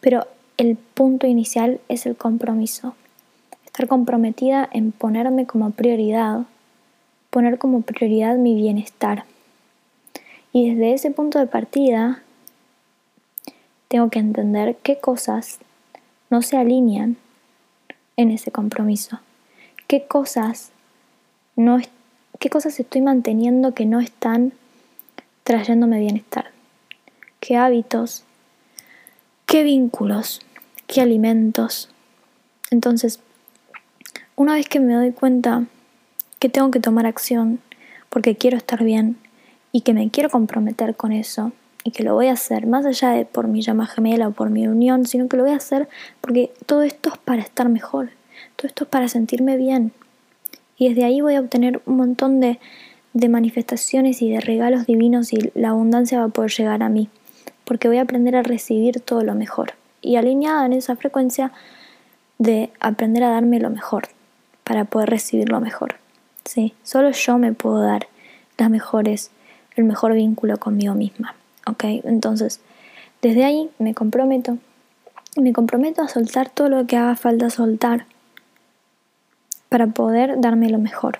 Pero 0.00 0.26
el 0.58 0.76
punto 0.76 1.26
inicial 1.26 1.80
es 1.88 2.06
el 2.06 2.16
compromiso. 2.16 2.94
Estar 3.64 3.88
comprometida 3.88 4.68
en 4.70 4.92
ponerme 4.92 5.46
como 5.46 5.70
prioridad, 5.70 6.42
poner 7.30 7.58
como 7.58 7.80
prioridad 7.80 8.36
mi 8.36 8.54
bienestar. 8.54 9.24
Y 10.52 10.70
desde 10.70 10.92
ese 10.92 11.10
punto 11.10 11.38
de 11.38 11.46
partida, 11.46 12.22
tengo 13.94 14.10
que 14.10 14.18
entender 14.18 14.76
qué 14.82 14.98
cosas 14.98 15.60
no 16.28 16.42
se 16.42 16.56
alinean 16.56 17.16
en 18.16 18.32
ese 18.32 18.50
compromiso. 18.50 19.20
Qué 19.86 20.04
cosas 20.08 20.72
no 21.54 21.78
qué 22.40 22.50
cosas 22.50 22.80
estoy 22.80 23.02
manteniendo 23.02 23.72
que 23.72 23.86
no 23.86 24.00
están 24.00 24.52
trayéndome 25.44 26.00
bienestar. 26.00 26.50
Qué 27.38 27.56
hábitos 27.56 28.24
qué 29.46 29.62
vínculos, 29.62 30.40
qué 30.88 31.00
alimentos. 31.00 31.88
Entonces, 32.72 33.20
una 34.34 34.54
vez 34.54 34.68
que 34.68 34.80
me 34.80 34.94
doy 34.94 35.12
cuenta 35.12 35.66
que 36.40 36.48
tengo 36.48 36.72
que 36.72 36.80
tomar 36.80 37.06
acción 37.06 37.60
porque 38.08 38.34
quiero 38.34 38.56
estar 38.56 38.82
bien 38.82 39.16
y 39.70 39.82
que 39.82 39.94
me 39.94 40.10
quiero 40.10 40.30
comprometer 40.30 40.96
con 40.96 41.12
eso 41.12 41.52
y 41.84 41.90
que 41.90 42.02
lo 42.02 42.14
voy 42.14 42.28
a 42.28 42.32
hacer 42.32 42.66
más 42.66 42.86
allá 42.86 43.10
de 43.10 43.26
por 43.26 43.46
mi 43.46 43.62
llama 43.62 43.86
gemela 43.86 44.28
o 44.28 44.32
por 44.32 44.50
mi 44.50 44.66
unión, 44.66 45.06
sino 45.06 45.28
que 45.28 45.36
lo 45.36 45.44
voy 45.44 45.52
a 45.52 45.56
hacer 45.56 45.88
porque 46.20 46.52
todo 46.66 46.82
esto 46.82 47.10
es 47.12 47.18
para 47.18 47.42
estar 47.42 47.68
mejor, 47.68 48.10
todo 48.56 48.66
esto 48.66 48.84
es 48.84 48.90
para 48.90 49.08
sentirme 49.08 49.56
bien. 49.56 49.92
Y 50.76 50.88
desde 50.88 51.04
ahí 51.04 51.20
voy 51.20 51.36
a 51.36 51.40
obtener 51.40 51.82
un 51.86 51.98
montón 51.98 52.40
de, 52.40 52.58
de 53.12 53.28
manifestaciones 53.28 54.22
y 54.22 54.30
de 54.30 54.40
regalos 54.40 54.86
divinos 54.86 55.32
y 55.32 55.52
la 55.54 55.68
abundancia 55.68 56.18
va 56.18 56.24
a 56.24 56.28
poder 56.28 56.50
llegar 56.50 56.82
a 56.82 56.88
mí 56.88 57.08
porque 57.64 57.88
voy 57.88 57.98
a 57.98 58.02
aprender 58.02 58.36
a 58.36 58.42
recibir 58.42 59.00
todo 59.00 59.22
lo 59.22 59.34
mejor. 59.34 59.74
Y 60.00 60.16
alineada 60.16 60.66
en 60.66 60.74
esa 60.74 60.96
frecuencia 60.96 61.52
de 62.38 62.70
aprender 62.80 63.22
a 63.24 63.30
darme 63.30 63.58
lo 63.58 63.70
mejor 63.70 64.08
para 64.64 64.84
poder 64.84 65.10
recibir 65.10 65.48
lo 65.48 65.60
mejor. 65.60 65.96
¿sí? 66.44 66.74
Solo 66.82 67.10
yo 67.10 67.38
me 67.38 67.52
puedo 67.52 67.80
dar 67.80 68.08
las 68.58 68.70
mejores, 68.70 69.30
el 69.76 69.84
mejor 69.84 70.14
vínculo 70.14 70.58
conmigo 70.58 70.94
misma. 70.94 71.34
¿Ok? 71.66 71.84
Entonces, 72.04 72.60
desde 73.22 73.44
ahí 73.44 73.70
me 73.78 73.94
comprometo. 73.94 74.58
Me 75.36 75.52
comprometo 75.52 76.02
a 76.02 76.08
soltar 76.08 76.50
todo 76.50 76.68
lo 76.68 76.86
que 76.86 76.96
haga 76.96 77.16
falta 77.16 77.50
soltar 77.50 78.06
para 79.68 79.88
poder 79.88 80.40
darme 80.40 80.70
lo 80.70 80.78
mejor. 80.78 81.18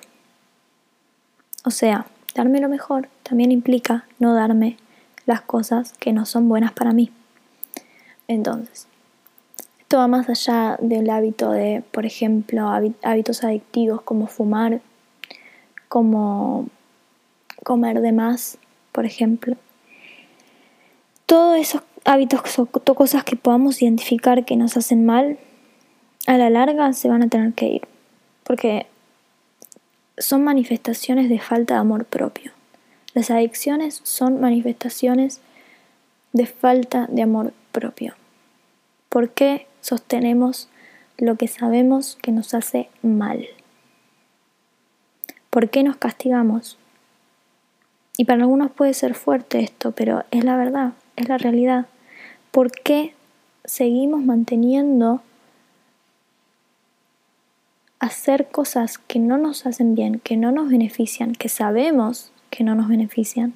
O 1.64 1.70
sea, 1.70 2.06
darme 2.34 2.60
lo 2.60 2.68
mejor 2.68 3.08
también 3.22 3.50
implica 3.50 4.04
no 4.18 4.34
darme 4.34 4.76
las 5.26 5.40
cosas 5.40 5.94
que 5.94 6.12
no 6.12 6.26
son 6.26 6.48
buenas 6.48 6.72
para 6.72 6.92
mí. 6.92 7.10
Entonces, 8.28 8.86
esto 9.80 9.98
va 9.98 10.06
más 10.06 10.28
allá 10.28 10.76
del 10.80 11.10
hábito 11.10 11.50
de, 11.50 11.82
por 11.90 12.06
ejemplo, 12.06 12.68
hábitos 13.02 13.44
adictivos 13.44 14.02
como 14.02 14.26
fumar, 14.26 14.80
como 15.88 16.68
comer 17.62 18.00
de 18.00 18.12
más, 18.12 18.58
por 18.92 19.06
ejemplo. 19.06 19.56
Todos 21.26 21.58
esos 21.58 21.82
hábitos 22.04 22.42
son 22.50 22.66
cosas 22.66 23.24
que 23.24 23.36
podamos 23.36 23.80
identificar 23.82 24.44
que 24.44 24.56
nos 24.56 24.76
hacen 24.76 25.06
mal, 25.06 25.38
a 26.26 26.38
la 26.38 26.50
larga 26.50 26.92
se 26.92 27.08
van 27.08 27.22
a 27.22 27.28
tener 27.28 27.52
que 27.54 27.66
ir, 27.66 27.82
porque 28.44 28.86
son 30.18 30.44
manifestaciones 30.44 31.28
de 31.28 31.38
falta 31.38 31.74
de 31.74 31.80
amor 31.80 32.04
propio. 32.04 32.52
Las 33.14 33.30
adicciones 33.30 34.00
son 34.04 34.40
manifestaciones 34.40 35.40
de 36.32 36.46
falta 36.46 37.06
de 37.08 37.22
amor 37.22 37.52
propio. 37.72 38.14
¿Por 39.08 39.30
qué 39.30 39.66
sostenemos 39.80 40.68
lo 41.18 41.36
que 41.36 41.46
sabemos 41.46 42.18
que 42.20 42.32
nos 42.32 42.54
hace 42.54 42.88
mal? 43.02 43.46
¿Por 45.50 45.70
qué 45.70 45.84
nos 45.84 45.96
castigamos? 45.96 46.76
Y 48.16 48.24
para 48.24 48.42
algunos 48.42 48.72
puede 48.72 48.94
ser 48.94 49.14
fuerte 49.14 49.60
esto, 49.60 49.92
pero 49.92 50.24
es 50.30 50.44
la 50.44 50.56
verdad, 50.56 50.94
es 51.16 51.28
la 51.28 51.38
realidad. 51.38 51.86
¿Por 52.50 52.70
qué 52.70 53.14
seguimos 53.64 54.22
manteniendo 54.22 55.22
hacer 57.98 58.48
cosas 58.48 58.98
que 58.98 59.18
no 59.18 59.38
nos 59.38 59.66
hacen 59.66 59.94
bien, 59.94 60.20
que 60.20 60.36
no 60.36 60.52
nos 60.52 60.68
benefician, 60.68 61.32
que 61.32 61.48
sabemos 61.48 62.32
que 62.50 62.64
no 62.64 62.74
nos 62.74 62.88
benefician? 62.88 63.54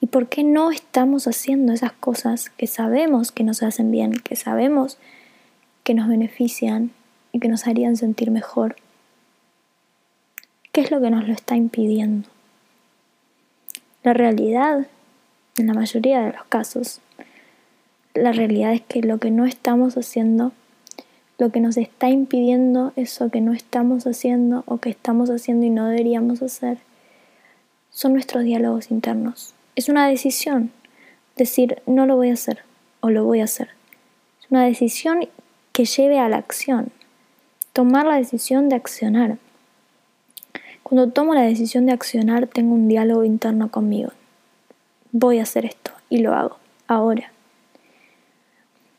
¿Y 0.00 0.06
por 0.06 0.28
qué 0.28 0.42
no 0.42 0.72
estamos 0.72 1.28
haciendo 1.28 1.72
esas 1.72 1.92
cosas 1.92 2.50
que 2.50 2.66
sabemos 2.66 3.30
que 3.30 3.44
nos 3.44 3.62
hacen 3.62 3.92
bien, 3.92 4.14
que 4.14 4.34
sabemos 4.34 4.98
que 5.84 5.94
nos 5.94 6.08
benefician 6.08 6.90
y 7.30 7.38
que 7.38 7.48
nos 7.48 7.68
harían 7.68 7.96
sentir 7.96 8.32
mejor? 8.32 8.74
¿Qué 10.72 10.80
es 10.80 10.90
lo 10.90 11.00
que 11.00 11.10
nos 11.10 11.28
lo 11.28 11.34
está 11.34 11.54
impidiendo? 11.54 12.28
La 14.02 14.12
realidad, 14.12 14.88
en 15.56 15.66
la 15.66 15.74
mayoría 15.74 16.20
de 16.22 16.32
los 16.32 16.44
casos, 16.44 17.00
la 18.14 18.32
realidad 18.32 18.72
es 18.72 18.82
que 18.82 19.02
lo 19.02 19.18
que 19.18 19.30
no 19.30 19.46
estamos 19.46 19.96
haciendo, 19.96 20.52
lo 21.38 21.50
que 21.50 21.60
nos 21.60 21.76
está 21.76 22.08
impidiendo 22.08 22.92
eso 22.96 23.30
que 23.30 23.40
no 23.40 23.52
estamos 23.52 24.06
haciendo 24.06 24.64
o 24.66 24.78
que 24.78 24.90
estamos 24.90 25.30
haciendo 25.30 25.66
y 25.66 25.70
no 25.70 25.86
deberíamos 25.86 26.42
hacer, 26.42 26.78
son 27.90 28.12
nuestros 28.12 28.44
diálogos 28.44 28.90
internos. 28.90 29.54
Es 29.76 29.88
una 29.88 30.08
decisión 30.08 30.70
decir 31.36 31.82
no 31.86 32.06
lo 32.06 32.16
voy 32.16 32.30
a 32.30 32.34
hacer 32.34 32.60
o 33.00 33.10
lo 33.10 33.24
voy 33.24 33.40
a 33.40 33.44
hacer. 33.44 33.70
Es 34.40 34.50
una 34.50 34.64
decisión 34.64 35.28
que 35.72 35.84
lleve 35.84 36.18
a 36.18 36.28
la 36.28 36.36
acción. 36.36 36.90
Tomar 37.72 38.06
la 38.06 38.16
decisión 38.16 38.68
de 38.68 38.76
accionar. 38.76 39.38
Cuando 40.82 41.10
tomo 41.10 41.34
la 41.34 41.42
decisión 41.42 41.86
de 41.86 41.92
accionar, 41.92 42.46
tengo 42.46 42.74
un 42.74 42.88
diálogo 42.88 43.24
interno 43.24 43.70
conmigo. 43.70 44.12
Voy 45.12 45.38
a 45.38 45.42
hacer 45.42 45.66
esto 45.66 45.92
y 46.08 46.18
lo 46.18 46.34
hago 46.34 46.56
ahora. 46.88 47.32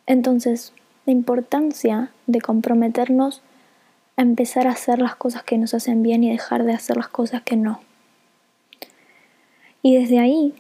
Entonces, 0.05 0.74
la 1.05 1.13
importancia 1.13 2.12
de 2.27 2.41
comprometernos 2.41 3.41
a 4.15 4.22
empezar 4.22 4.67
a 4.67 4.72
hacer 4.72 5.00
las 5.00 5.15
cosas 5.15 5.43
que 5.43 5.58
nos 5.58 5.74
hacen 5.74 6.03
bien 6.03 6.24
y 6.24 6.32
dejar 6.32 6.63
de 6.63 6.74
hacer 6.74 6.98
las 6.98 7.08
cosas 7.08 7.41
que 7.41 7.55
no. 7.55 7.82
Y 9.82 9.98
desde 9.98 10.20
ahí, 10.20 10.53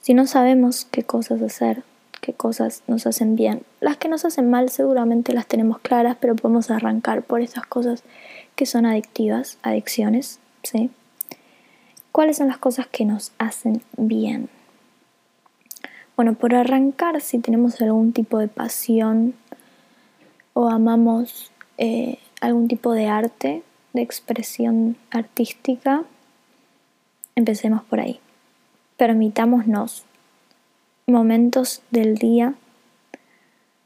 si 0.00 0.14
no 0.14 0.26
sabemos 0.26 0.86
qué 0.90 1.02
cosas 1.02 1.42
hacer, 1.42 1.82
qué 2.20 2.32
cosas 2.32 2.82
nos 2.86 3.06
hacen 3.06 3.36
bien, 3.36 3.62
las 3.80 3.96
que 3.96 4.08
nos 4.08 4.24
hacen 4.24 4.48
mal 4.48 4.70
seguramente 4.70 5.32
las 5.32 5.46
tenemos 5.46 5.78
claras, 5.80 6.16
pero 6.20 6.36
podemos 6.36 6.70
arrancar 6.70 7.22
por 7.22 7.40
esas 7.40 7.66
cosas 7.66 8.04
que 8.54 8.64
son 8.64 8.86
adictivas, 8.86 9.58
adicciones, 9.62 10.40
¿sí? 10.62 10.90
¿Cuáles 12.18 12.38
son 12.38 12.48
las 12.48 12.58
cosas 12.58 12.88
que 12.88 13.04
nos 13.04 13.30
hacen 13.38 13.80
bien? 13.96 14.48
Bueno, 16.16 16.34
por 16.34 16.52
arrancar, 16.52 17.20
si 17.20 17.38
tenemos 17.38 17.80
algún 17.80 18.12
tipo 18.12 18.40
de 18.40 18.48
pasión 18.48 19.34
o 20.52 20.68
amamos 20.68 21.52
eh, 21.76 22.18
algún 22.40 22.66
tipo 22.66 22.92
de 22.92 23.06
arte, 23.06 23.62
de 23.92 24.02
expresión 24.02 24.96
artística, 25.12 26.02
empecemos 27.36 27.84
por 27.84 28.00
ahí. 28.00 28.18
Permitámonos 28.96 30.02
momentos 31.06 31.82
del 31.92 32.16
día 32.16 32.54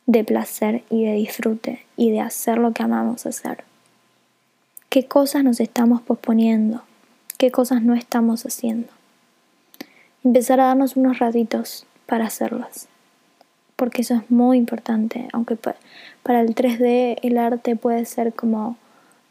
de 0.06 0.24
placer 0.24 0.84
y 0.88 1.04
de 1.04 1.12
disfrute 1.12 1.84
y 1.98 2.12
de 2.12 2.20
hacer 2.20 2.56
lo 2.56 2.72
que 2.72 2.82
amamos 2.82 3.26
hacer. 3.26 3.62
¿Qué 4.88 5.06
cosas 5.06 5.44
nos 5.44 5.60
estamos 5.60 6.00
posponiendo? 6.00 6.82
¿Qué 7.42 7.50
cosas 7.50 7.82
no 7.82 7.94
estamos 7.94 8.46
haciendo? 8.46 8.86
Empezar 10.22 10.60
a 10.60 10.66
darnos 10.66 10.94
unos 10.94 11.18
ratitos 11.18 11.86
para 12.06 12.26
hacerlas. 12.26 12.86
Porque 13.74 14.02
eso 14.02 14.14
es 14.14 14.30
muy 14.30 14.58
importante, 14.58 15.26
aunque 15.32 15.56
para 15.56 16.40
el 16.40 16.54
3D 16.54 17.18
el 17.20 17.38
arte 17.38 17.74
puede 17.74 18.04
ser 18.04 18.32
como 18.32 18.76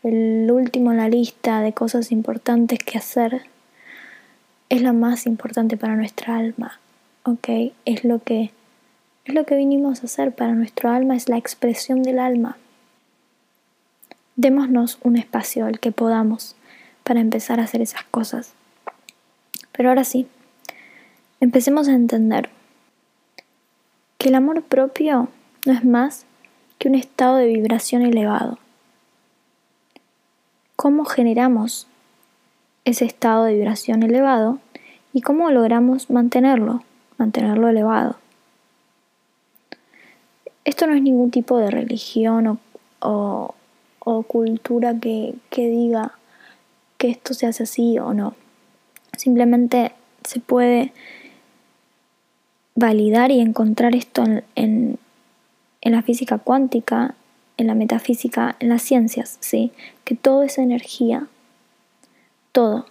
el 0.04 0.52
último 0.52 0.92
en 0.92 0.98
la 0.98 1.08
lista 1.08 1.62
de 1.62 1.72
cosas 1.72 2.12
importantes 2.12 2.80
que 2.80 2.98
hacer, 2.98 3.44
es 4.68 4.82
lo 4.82 4.92
más 4.92 5.26
importante 5.26 5.78
para 5.78 5.96
nuestra 5.96 6.36
alma, 6.36 6.82
¿ok? 7.24 7.72
Es 7.86 8.04
lo 8.04 8.20
que, 8.20 8.52
es 9.24 9.34
lo 9.34 9.46
que 9.46 9.56
vinimos 9.56 10.02
a 10.02 10.08
hacer 10.08 10.34
para 10.36 10.52
nuestro 10.52 10.90
alma, 10.90 11.16
es 11.16 11.30
la 11.30 11.38
expresión 11.38 12.04
del 12.04 12.20
alma. 12.20 12.58
Démonos 14.36 15.00
un 15.02 15.16
espacio 15.16 15.66
el 15.68 15.80
que 15.80 15.94
podamos 15.94 16.58
para 17.04 17.20
empezar 17.20 17.60
a 17.60 17.64
hacer 17.64 17.82
esas 17.82 18.04
cosas. 18.06 18.54
Pero 19.72 19.90
ahora 19.90 20.04
sí, 20.04 20.28
empecemos 21.40 21.88
a 21.88 21.94
entender 21.94 22.50
que 24.18 24.30
el 24.30 24.36
amor 24.36 24.62
propio 24.64 25.30
no 25.66 25.74
es 25.74 25.84
más 25.84 26.26
que 26.78 26.88
un 26.88 26.96
estado 26.96 27.38
de 27.38 27.48
vibración 27.48 28.02
elevado. 28.02 28.60
¿Cómo 30.76 31.06
generamos 31.06 31.88
ese 32.86 33.06
estado 33.06 33.44
de 33.46 33.54
vibración 33.54 34.04
elevado 34.04 34.60
y 35.14 35.22
cómo 35.22 35.52
logramos 35.52 36.10
mantenerlo, 36.10 36.84
mantenerlo 37.18 37.68
elevado? 37.70 38.18
Esto 40.64 40.86
no 40.86 40.94
es 40.94 41.02
ningún 41.02 41.32
tipo 41.32 41.58
de 41.58 41.72
religión 41.72 42.60
o, 43.00 43.56
cultura 44.28 45.00
que, 45.00 45.36
diga 45.52 46.14
que 47.02 47.10
esto 47.10 47.34
se 47.34 47.48
hace 47.48 47.64
así 47.64 47.98
o 47.98 48.14
no. 48.14 48.36
Simplemente 49.18 49.92
se 50.24 50.40
puede 50.40 50.94
validar 52.76 53.32
y 53.32 53.40
encontrar 53.40 53.96
esto 53.96 54.24
en, 54.54 55.00
la 55.82 56.04
física 56.04 56.38
cuántica, 56.38 57.16
en 57.58 57.66
la 57.66 57.74
metafísica, 57.74 58.56
en 58.60 58.70
las 58.70 58.84
ciencias, 58.84 59.38
¿sí? 59.40 59.72
Que 60.06 60.14
todo 60.14 60.44
es 60.44 60.60
energía, 60.60 61.28
todo, 62.52 62.86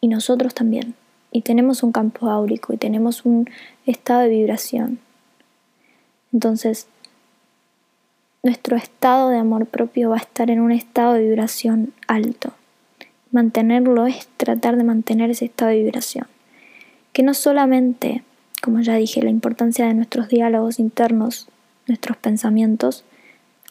y 0.00 0.08
nosotros 0.08 0.54
también. 0.54 0.94
Y 1.30 1.42
tenemos 1.42 1.82
un 1.82 1.92
campo 1.92 2.30
áurico 2.30 2.72
y 2.72 2.78
tenemos 2.78 3.26
un 3.26 3.46
estado 3.84 4.22
de 4.22 4.30
vibración. 4.30 5.00
Entonces, 6.32 6.86
nuestro 8.42 8.78
estado 8.78 9.28
de 9.28 9.36
amor 9.36 9.66
propio 9.66 10.08
va 10.08 10.16
a 10.16 10.20
estar 10.20 10.50
en 10.50 10.60
un 10.60 10.72
estado 10.72 11.12
de 11.12 11.24
vibración 11.24 11.92
alto. 12.06 12.54
Mantenerlo 13.32 14.06
es 14.06 14.28
tratar 14.36 14.76
de 14.76 14.84
mantener 14.84 15.30
ese 15.30 15.46
estado 15.46 15.70
de 15.70 15.82
vibración. 15.82 16.26
Que 17.12 17.22
no 17.22 17.34
solamente 17.34 18.22
como 18.60 18.80
ya 18.80 18.96
dije, 18.96 19.22
la 19.22 19.30
importancia 19.30 19.86
de 19.86 19.94
nuestros 19.94 20.28
diálogos 20.28 20.78
internos, 20.78 21.48
nuestros 21.86 22.16
pensamientos, 22.18 23.04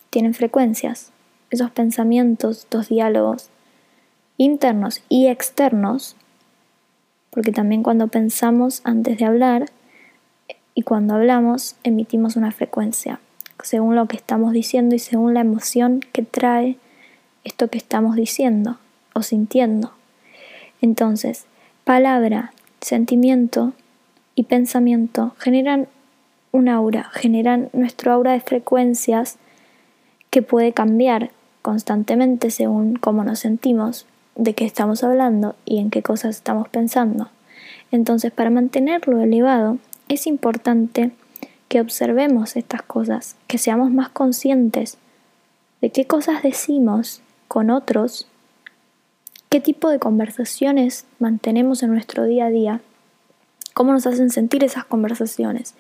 tienen 0.09 0.33
frecuencias. 0.33 1.11
Esos 1.51 1.71
pensamientos, 1.71 2.59
estos 2.59 2.89
diálogos 2.89 3.49
internos 4.37 5.03
y 5.09 5.27
externos, 5.27 6.15
porque 7.29 7.51
también 7.51 7.83
cuando 7.83 8.07
pensamos 8.07 8.81
antes 8.83 9.17
de 9.17 9.25
hablar 9.25 9.65
y 10.73 10.83
cuando 10.83 11.15
hablamos 11.15 11.75
emitimos 11.83 12.35
una 12.35 12.51
frecuencia, 12.51 13.19
según 13.61 13.95
lo 13.95 14.07
que 14.07 14.15
estamos 14.15 14.53
diciendo 14.53 14.95
y 14.95 14.99
según 14.99 15.33
la 15.33 15.41
emoción 15.41 15.99
que 15.99 16.23
trae 16.23 16.77
esto 17.43 17.69
que 17.69 17.77
estamos 17.77 18.15
diciendo 18.15 18.79
o 19.13 19.23
sintiendo. 19.23 19.91
Entonces, 20.81 21.45
palabra, 21.83 22.53
sentimiento, 22.81 23.73
y 24.39 24.43
pensamiento 24.43 25.33
generan 25.37 25.89
un 26.53 26.69
aura, 26.69 27.09
generan 27.11 27.67
nuestro 27.73 28.13
aura 28.13 28.31
de 28.31 28.39
frecuencias 28.39 29.37
que 30.29 30.41
puede 30.41 30.71
cambiar 30.71 31.31
constantemente 31.61 32.49
según 32.49 32.95
cómo 32.95 33.25
nos 33.25 33.39
sentimos, 33.39 34.05
de 34.37 34.53
qué 34.53 34.63
estamos 34.63 35.03
hablando 35.03 35.57
y 35.65 35.79
en 35.79 35.89
qué 35.89 36.01
cosas 36.01 36.37
estamos 36.37 36.69
pensando. 36.69 37.29
Entonces, 37.91 38.31
para 38.31 38.49
mantenerlo 38.49 39.19
elevado, 39.19 39.77
es 40.07 40.25
importante 40.25 41.11
que 41.67 41.81
observemos 41.81 42.55
estas 42.55 42.81
cosas, 42.81 43.35
que 43.47 43.57
seamos 43.57 43.91
más 43.91 44.07
conscientes 44.07 44.97
de 45.81 45.89
qué 45.89 46.05
cosas 46.05 46.43
decimos 46.43 47.21
con 47.49 47.71
otros, 47.71 48.25
qué 49.49 49.59
tipo 49.59 49.89
de 49.89 49.99
conversaciones 49.99 51.05
mantenemos 51.17 51.81
en 51.83 51.91
nuestro 51.91 52.25
día 52.25 52.45
a 52.45 52.49
día 52.51 52.81
cómo 53.73 53.93
nos 53.93 54.05
hacen 54.05 54.29
sentir 54.29 54.63
esas 54.63 54.85
conversaciones. 54.85 55.73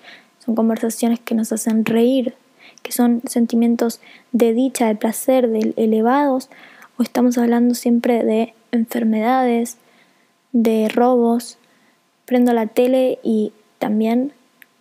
Son 0.43 0.55
conversaciones 0.55 1.19
que 1.19 1.35
nos 1.35 1.51
hacen 1.51 1.85
reír, 1.85 2.33
que 2.81 2.91
son 2.91 3.21
sentimientos 3.27 3.99
de 4.31 4.53
dicha, 4.53 4.87
de 4.87 4.95
placer, 4.95 5.49
de 5.49 5.73
elevados, 5.75 6.49
o 6.97 7.03
estamos 7.03 7.37
hablando 7.37 7.75
siempre 7.75 8.23
de 8.23 8.53
enfermedades, 8.71 9.77
de 10.51 10.87
robos. 10.89 11.57
Prendo 12.25 12.53
la 12.53 12.67
tele 12.67 13.19
y 13.23 13.53
también 13.79 14.31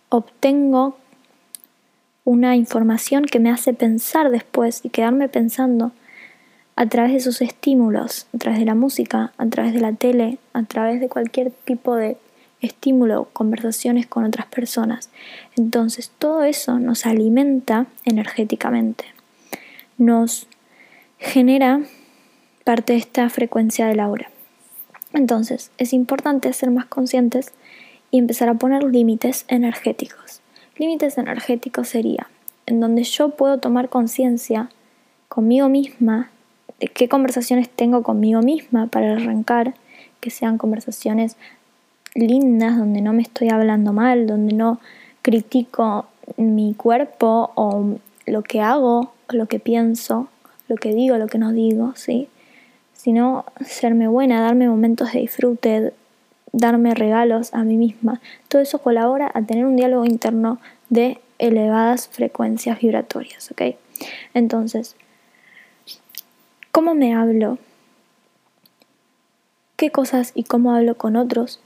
obtengo 0.09 0.97
una 2.23 2.55
información 2.55 3.25
que 3.25 3.39
me 3.39 3.49
hace 3.49 3.73
pensar 3.73 4.31
después 4.31 4.81
y 4.83 4.89
quedarme 4.89 5.29
pensando 5.29 5.91
a 6.79 6.85
través 6.85 7.11
de 7.11 7.17
esos 7.17 7.41
estímulos, 7.41 8.27
a 8.33 8.37
través 8.37 8.57
de 8.57 8.65
la 8.65 8.73
música, 8.73 9.33
a 9.37 9.45
través 9.47 9.73
de 9.73 9.81
la 9.81 9.91
tele, 9.91 10.37
a 10.53 10.63
través 10.63 11.01
de 11.01 11.09
cualquier 11.09 11.51
tipo 11.51 11.93
de 11.93 12.15
estímulo, 12.61 13.27
conversaciones 13.33 14.07
con 14.07 14.23
otras 14.23 14.45
personas. 14.45 15.09
Entonces 15.57 16.09
todo 16.17 16.43
eso 16.43 16.79
nos 16.79 17.05
alimenta 17.05 17.87
energéticamente, 18.05 19.03
nos 19.97 20.47
genera 21.17 21.81
parte 22.63 22.93
de 22.93 22.99
esta 22.99 23.29
frecuencia 23.29 23.87
del 23.87 23.99
aura. 23.99 24.29
Entonces 25.11 25.71
es 25.79 25.91
importante 25.91 26.53
ser 26.53 26.71
más 26.71 26.85
conscientes 26.85 27.51
y 28.09 28.19
empezar 28.19 28.47
a 28.47 28.53
poner 28.53 28.83
límites 28.83 29.43
energéticos. 29.49 30.39
Límites 30.77 31.17
energéticos 31.17 31.89
sería 31.89 32.29
en 32.67 32.79
donde 32.79 33.03
yo 33.03 33.31
puedo 33.31 33.57
tomar 33.57 33.89
conciencia 33.89 34.69
conmigo 35.27 35.67
misma 35.67 36.31
de 36.79 36.87
qué 36.87 37.09
conversaciones 37.09 37.69
tengo 37.69 38.03
conmigo 38.03 38.41
misma 38.41 38.87
para 38.87 39.13
arrancar, 39.13 39.73
que 40.19 40.29
sean 40.29 40.57
conversaciones 40.57 41.37
lindas, 42.15 42.77
donde 42.77 43.01
no 43.01 43.13
me 43.13 43.21
estoy 43.21 43.49
hablando 43.49 43.93
mal, 43.93 44.27
donde 44.27 44.53
no 44.53 44.79
critico 45.21 46.05
mi 46.37 46.73
cuerpo 46.73 47.51
o 47.55 47.97
lo 48.25 48.43
que 48.43 48.61
hago, 48.61 49.13
lo 49.29 49.47
que 49.47 49.59
pienso, 49.59 50.27
lo 50.67 50.75
que 50.75 50.93
digo, 50.93 51.17
lo 51.17 51.27
que 51.27 51.37
no 51.37 51.51
digo, 51.51 51.93
¿sí? 51.95 52.27
Sino 52.93 53.45
serme 53.65 54.07
buena, 54.07 54.41
darme 54.41 54.67
momentos 54.67 55.13
de 55.13 55.19
disfrute, 55.19 55.93
darme 56.51 56.93
regalos 56.93 57.53
a 57.53 57.63
mí 57.63 57.77
misma. 57.77 58.21
Todo 58.47 58.61
eso 58.61 58.79
colabora 58.79 59.31
a 59.33 59.41
tener 59.41 59.65
un 59.65 59.75
diálogo 59.75 60.05
interno 60.05 60.59
de 60.89 61.19
elevadas 61.37 62.07
frecuencias 62.09 62.79
vibratorias, 62.79 63.51
¿ok? 63.51 63.75
Entonces, 64.33 64.95
¿cómo 66.79 66.95
me 66.95 67.13
hablo? 67.13 67.57
qué 69.75 69.91
cosas 69.91 70.31
y 70.33 70.43
cómo 70.43 70.73
hablo 70.73 70.95
con 70.95 71.17
otros, 71.17 71.59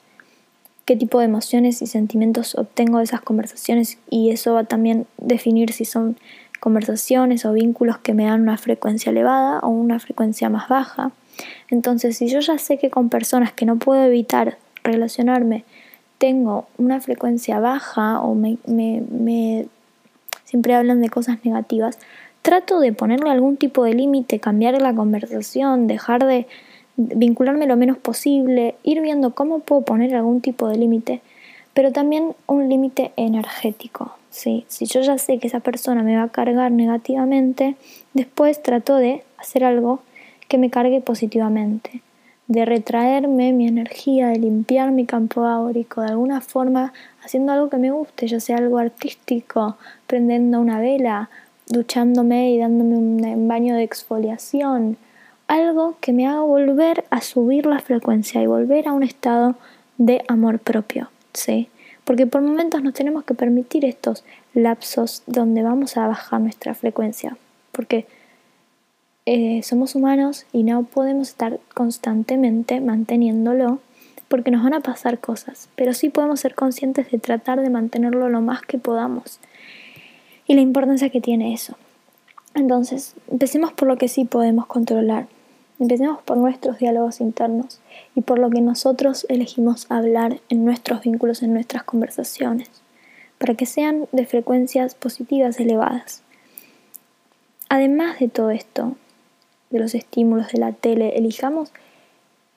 qué 0.86 0.95
tipo 0.95 1.19
de 1.19 1.26
emociones 1.26 1.84
y 1.84 1.86
sentimientos 1.86 2.56
obtengo 2.56 2.97
de 2.97 3.04
esas 3.04 3.21
conversaciones 3.21 3.99
y 4.10 4.32
eso 4.32 4.56
va 4.56 4.62
a 4.62 4.63
también 4.63 5.06
definir 5.19 5.71
si 5.71 5.86
son 5.86 6.17
conversaciones 6.60 7.45
o 7.45 7.54
vínculos 7.54 7.99
que 7.99 8.15
me 8.15 8.26
dan 8.26 8.41
una 8.41 8.58
frecuencia 8.58 9.12
elevada 9.12 9.60
o 9.60 9.67
una 9.67 9.99
frecuencia 9.99 10.49
más 10.49 10.67
baja. 10.67 11.12
Entonces, 11.69 12.17
si 12.17 12.28
yo 12.28 12.39
ya 12.39 12.58
sé 12.58 12.80
que 12.80 12.89
con 12.89 13.10
personas 13.10 13.54
que 13.54 13.67
no 13.67 13.76
puedo 13.76 14.04
evitar 14.04 14.58
relacionarme 14.84 15.63
tengo 16.17 16.65
una 16.80 17.02
frecuencia 17.02 17.60
baja 17.60 18.19
o 18.19 18.34
me, 18.34 18.58
me 18.65 19.67
siempre 20.43 20.73
hablan 20.73 21.02
de 21.02 21.10
cosas 21.10 21.38
negativas, 21.45 21.99
trato 22.43 22.79
de 22.82 22.93
ponerle 22.93 23.32
algún 23.32 23.58
tipo 23.58 23.84
de 23.86 23.93
límite, 23.93 24.39
cambiar 24.39 24.79
la 24.79 24.93
conversación, 24.93 25.88
dejar 25.88 26.27
de 26.27 26.45
vincularme 26.97 27.65
lo 27.65 27.77
menos 27.77 27.97
posible, 27.97 28.75
ir 28.84 29.01
viendo 29.01 29.34
cómo 29.34 29.60
puedo 29.60 29.82
poner 29.82 30.13
algún 30.13 30.41
tipo 30.41 30.67
de 30.67 30.77
límite, 30.77 31.21
pero 31.73 31.91
también 31.91 32.36
un 32.45 32.69
límite 32.69 33.13
energético. 33.15 34.17
¿sí? 34.29 34.65
Si 34.67 34.86
yo 34.86 35.01
ya 35.01 35.17
sé 35.17 35.39
que 35.39 35.47
esa 35.47 35.62
persona 35.62 36.03
me 36.03 36.17
va 36.17 36.23
a 36.23 36.29
cargar 36.29 36.71
negativamente, 36.71 37.75
después 38.13 38.62
trato 38.62 38.97
de 38.97 39.23
hacer 39.38 39.63
algo 39.63 40.01
que 40.49 40.58
me 40.58 40.69
cargue 40.69 40.99
positivamente, 40.99 42.01
de 42.47 42.65
retraerme 42.65 43.53
mi 43.53 43.67
energía, 43.69 44.27
de 44.27 44.39
limpiar 44.39 44.91
mi 44.91 45.06
campo 45.06 45.45
áurico, 45.45 46.01
de 46.01 46.10
alguna 46.10 46.41
forma 46.41 46.91
haciendo 47.23 47.53
algo 47.53 47.69
que 47.69 47.77
me 47.77 47.91
guste, 47.91 48.27
ya 48.27 48.41
sea 48.41 48.58
algo 48.58 48.79
artístico, 48.79 49.77
prendiendo 50.08 50.60
una 50.60 50.82
vela, 50.82 51.29
duchándome 51.67 52.52
y 52.52 52.60
dándome 52.60 52.97
un 52.97 53.47
baño 53.47 53.76
de 53.76 53.84
exfoliación, 53.84 54.97
algo 55.47 55.97
que 55.99 56.13
me 56.13 56.28
haga 56.28 56.41
volver 56.41 57.06
a 57.10 57.21
subir 57.21 57.65
la 57.65 57.80
frecuencia 57.80 58.41
y 58.41 58.47
volver 58.47 58.88
a 58.88 58.93
un 58.93 59.04
estado 59.04 59.56
de 59.97 60.23
amor 60.28 60.60
propio, 60.60 61.10
¿sí? 61.34 61.69
Porque 62.04 62.28
por 62.28 62.41
momentos 62.41 62.84
nos 62.84 62.93
tenemos 62.93 63.23
que 63.23 63.34
permitir 63.34 63.86
estos 63.86 64.23
lapsos 64.54 65.23
donde 65.26 65.63
vamos 65.63 65.95
a 65.97 66.08
bajar 66.08 66.41
nuestra 66.41 66.73
frecuencia, 66.73 67.38
porque 67.71 68.06
eh, 69.26 69.62
somos 69.63 69.95
humanos 69.95 70.45
y 70.52 70.63
no 70.63 70.84
podemos 70.84 71.30
estar 71.30 71.60
constantemente 71.73 72.82
manteniéndolo 72.82 73.80
porque 74.28 74.52
nos 74.52 74.63
van 74.63 74.73
a 74.73 74.82
pasar 74.82 75.19
cosas, 75.19 75.69
pero 75.76 75.93
sí 75.93 76.10
podemos 76.10 76.39
ser 76.39 76.56
conscientes 76.56 77.12
de 77.12 77.19
tratar 77.19 77.62
de 77.62 77.69
mantenerlo 77.69 78.30
lo 78.30 78.41
más 78.41 78.63
que 78.63 78.80
podamos 78.80 79.39
y 80.54 80.56
la 80.56 80.62
importancia 80.62 81.10
que 81.10 81.20
tiene 81.20 81.52
eso. 81.52 81.76
Entonces, 82.54 83.16
empecemos 83.32 83.74
por 83.74 83.88
lo 83.88 83.98
que 83.98 84.08
sí 84.08 84.24
podemos 84.24 84.68
controlar. 84.68 85.26
Empecemos 85.80 86.22
por 86.22 86.38
nuestros 86.38 86.78
diálogos 86.78 87.22
internos 87.22 87.80
y 88.16 88.22
por 88.22 88.38
lo 88.38 88.52
que 88.52 88.62
nosotros 88.62 89.26
elegimos 89.30 89.88
hablar 89.89 90.42
en 90.50 90.63
nuestros 90.63 91.02
vínculos, 91.02 91.42
en 91.42 91.54
nuestras 91.54 91.84
conversaciones, 91.84 92.70
para 93.39 93.56
que 93.56 93.66
sean 93.66 94.06
de 94.12 94.28
frecuencias 94.28 94.94
positivas 94.94 95.60
elevadas. 95.60 96.22
Además 97.68 98.20
de 98.20 98.28
todo 98.28 98.52
esto, 98.52 98.96
de 99.72 99.80
los 99.80 99.96
estímulos 99.96 100.50
de 100.52 100.60
la 100.60 100.72
tele, 100.72 101.18
elijamos 101.18 101.72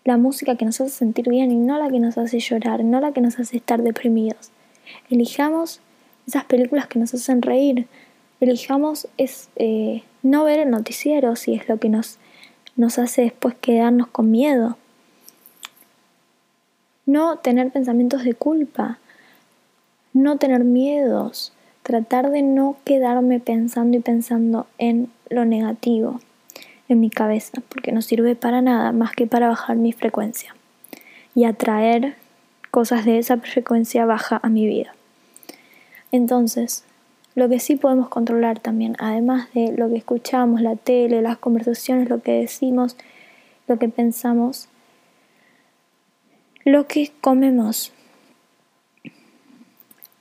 la 0.05 0.19
música 0.19 0.57
que 0.57 0.67
nos 0.67 0.83
hace 0.83 0.91
sentir 0.91 1.31
bien 1.31 1.51
y 1.51 1.57
no 1.57 1.79
la 1.79 1.89
que 1.89 1.99
nos 1.99 2.19
hace 2.19 2.41
llorar, 2.41 2.85
no 2.85 3.01
la 3.01 3.13
que 3.13 3.23
nos 3.23 3.39
hace 3.39 3.57
estar 3.57 3.83
deprimidos. 3.83 4.51
Elijamos 5.09 5.81
esas 6.27 6.45
películas 6.45 6.87
que 6.87 6.99
nos 6.99 7.15
hacen 7.15 7.43
reír. 7.43 7.87
Elijamos 8.41 9.09
es, 9.17 9.49
eh, 9.57 10.03
no 10.23 10.45
ver 10.45 10.61
el 10.61 10.71
noticiero 10.71 11.37
si 11.37 11.55
es 11.55 11.69
lo 11.69 11.79
que 11.79 11.89
nos, 11.89 12.19
nos 12.77 12.99
hace 12.99 13.23
después 13.23 13.55
quedarnos 13.61 14.09
con 14.09 14.31
miedo. 14.31 14.77
No 17.07 17.39
tener 17.39 17.71
pensamientos 17.71 18.25
de 18.25 18.35
culpa. 18.35 18.99
No 20.13 20.39
tener 20.39 20.65
miedos. 20.65 21.53
Tratar 21.83 22.31
de 22.31 22.43
no 22.43 22.77
quedarme 22.85 23.39
pensando 23.41 23.97
y 23.97 24.01
pensando 24.01 24.67
en 24.79 25.11
lo 25.31 25.45
negativo 25.45 26.21
en 26.89 27.01
mi 27.01 27.11
cabeza, 27.11 27.63
porque 27.69 27.93
no 27.93 28.03
sirve 28.03 28.37
para 28.37 28.63
nada 28.63 28.93
más 28.93 29.13
que 29.13 29.27
para 29.27 29.49
bajar 29.49 29.77
mi 29.77 29.93
frecuencia 29.93 30.55
y 31.35 31.45
atraer 31.45 32.17
cosas 32.71 33.05
de 33.05 33.19
esa 33.19 33.39
frecuencia 33.39 34.07
baja 34.07 34.41
a 34.43 34.49
mi 34.49 34.67
vida. 34.67 34.96
Entonces, 36.13 36.85
lo 37.35 37.49
que 37.49 37.61
sí 37.61 37.77
podemos 37.77 38.09
controlar 38.09 38.61
también, 38.61 38.97
además 38.99 39.53
de 39.53 39.73
lo 39.77 39.89
que 39.89 39.97
escuchamos, 39.97 40.61
la 40.63 40.77
tele, 40.77 41.21
las 41.23 41.39
conversaciones, 41.39 42.09
lo 42.09 42.23
que 42.23 42.33
decimos, 42.33 42.97
lo 43.69 43.79
que 43.79 43.89
pensamos, 43.89 44.69
lo 46.65 46.87
que 46.87 47.13
comemos. 47.21 47.93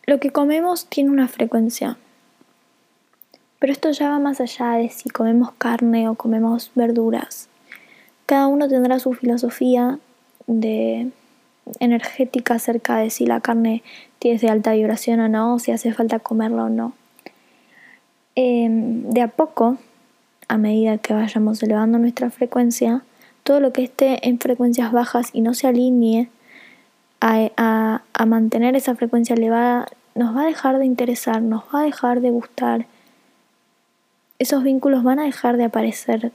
Lo 0.05 0.19
que 0.19 0.29
comemos 0.29 0.85
tiene 0.85 1.09
una 1.09 1.27
frecuencia, 1.27 1.97
pero 3.59 3.73
esto 3.73 3.89
ya 3.89 4.09
va 4.09 4.19
más 4.19 4.39
allá 4.41 4.73
de 4.73 4.89
si 4.89 5.09
comemos 5.09 5.51
carne 5.53 6.07
o 6.07 6.13
comemos 6.13 6.71
verduras. 6.75 7.49
Cada 8.27 8.45
uno 8.45 8.67
tendrá 8.67 8.99
su 8.99 9.13
filosofía 9.13 9.97
de 10.45 11.09
energética 11.79 12.55
acerca 12.55 12.97
de 12.97 13.09
si 13.09 13.25
la 13.25 13.39
carne 13.39 13.81
tiene 14.25 14.39
de 14.39 14.49
alta 14.49 14.73
vibración 14.73 15.19
o 15.19 15.29
no, 15.29 15.59
si 15.59 15.71
hace 15.71 15.93
falta 15.93 16.17
comerla 16.17 16.63
o 16.63 16.69
no. 16.69 16.93
Em, 18.33 19.03
de 19.11 19.21
a 19.21 19.27
poco, 19.27 19.77
a 20.47 20.57
medida 20.57 20.97
que 20.97 21.13
vayamos 21.13 21.61
elevando 21.61 21.99
nuestra 21.99 22.31
frecuencia, 22.31 23.03
todo 23.43 23.59
lo 23.59 23.71
que 23.71 23.83
esté 23.83 24.27
en 24.27 24.39
frecuencias 24.39 24.91
bajas 24.91 25.29
y 25.31 25.41
no 25.41 25.53
se 25.53 25.67
alinee 25.67 26.27
a, 27.21 28.01
a 28.13 28.25
mantener 28.25 28.75
esa 28.75 28.95
frecuencia 28.95 29.35
elevada, 29.35 29.89
nos 30.15 30.35
va 30.35 30.41
a 30.41 30.45
dejar 30.45 30.79
de 30.79 30.85
interesar, 30.87 31.43
nos 31.43 31.63
va 31.65 31.81
a 31.81 31.83
dejar 31.83 32.21
de 32.21 32.31
gustar. 32.31 32.87
Esos 34.39 34.63
vínculos 34.63 35.03
van 35.03 35.19
a 35.19 35.25
dejar 35.25 35.55
de 35.57 35.65
aparecer 35.65 36.31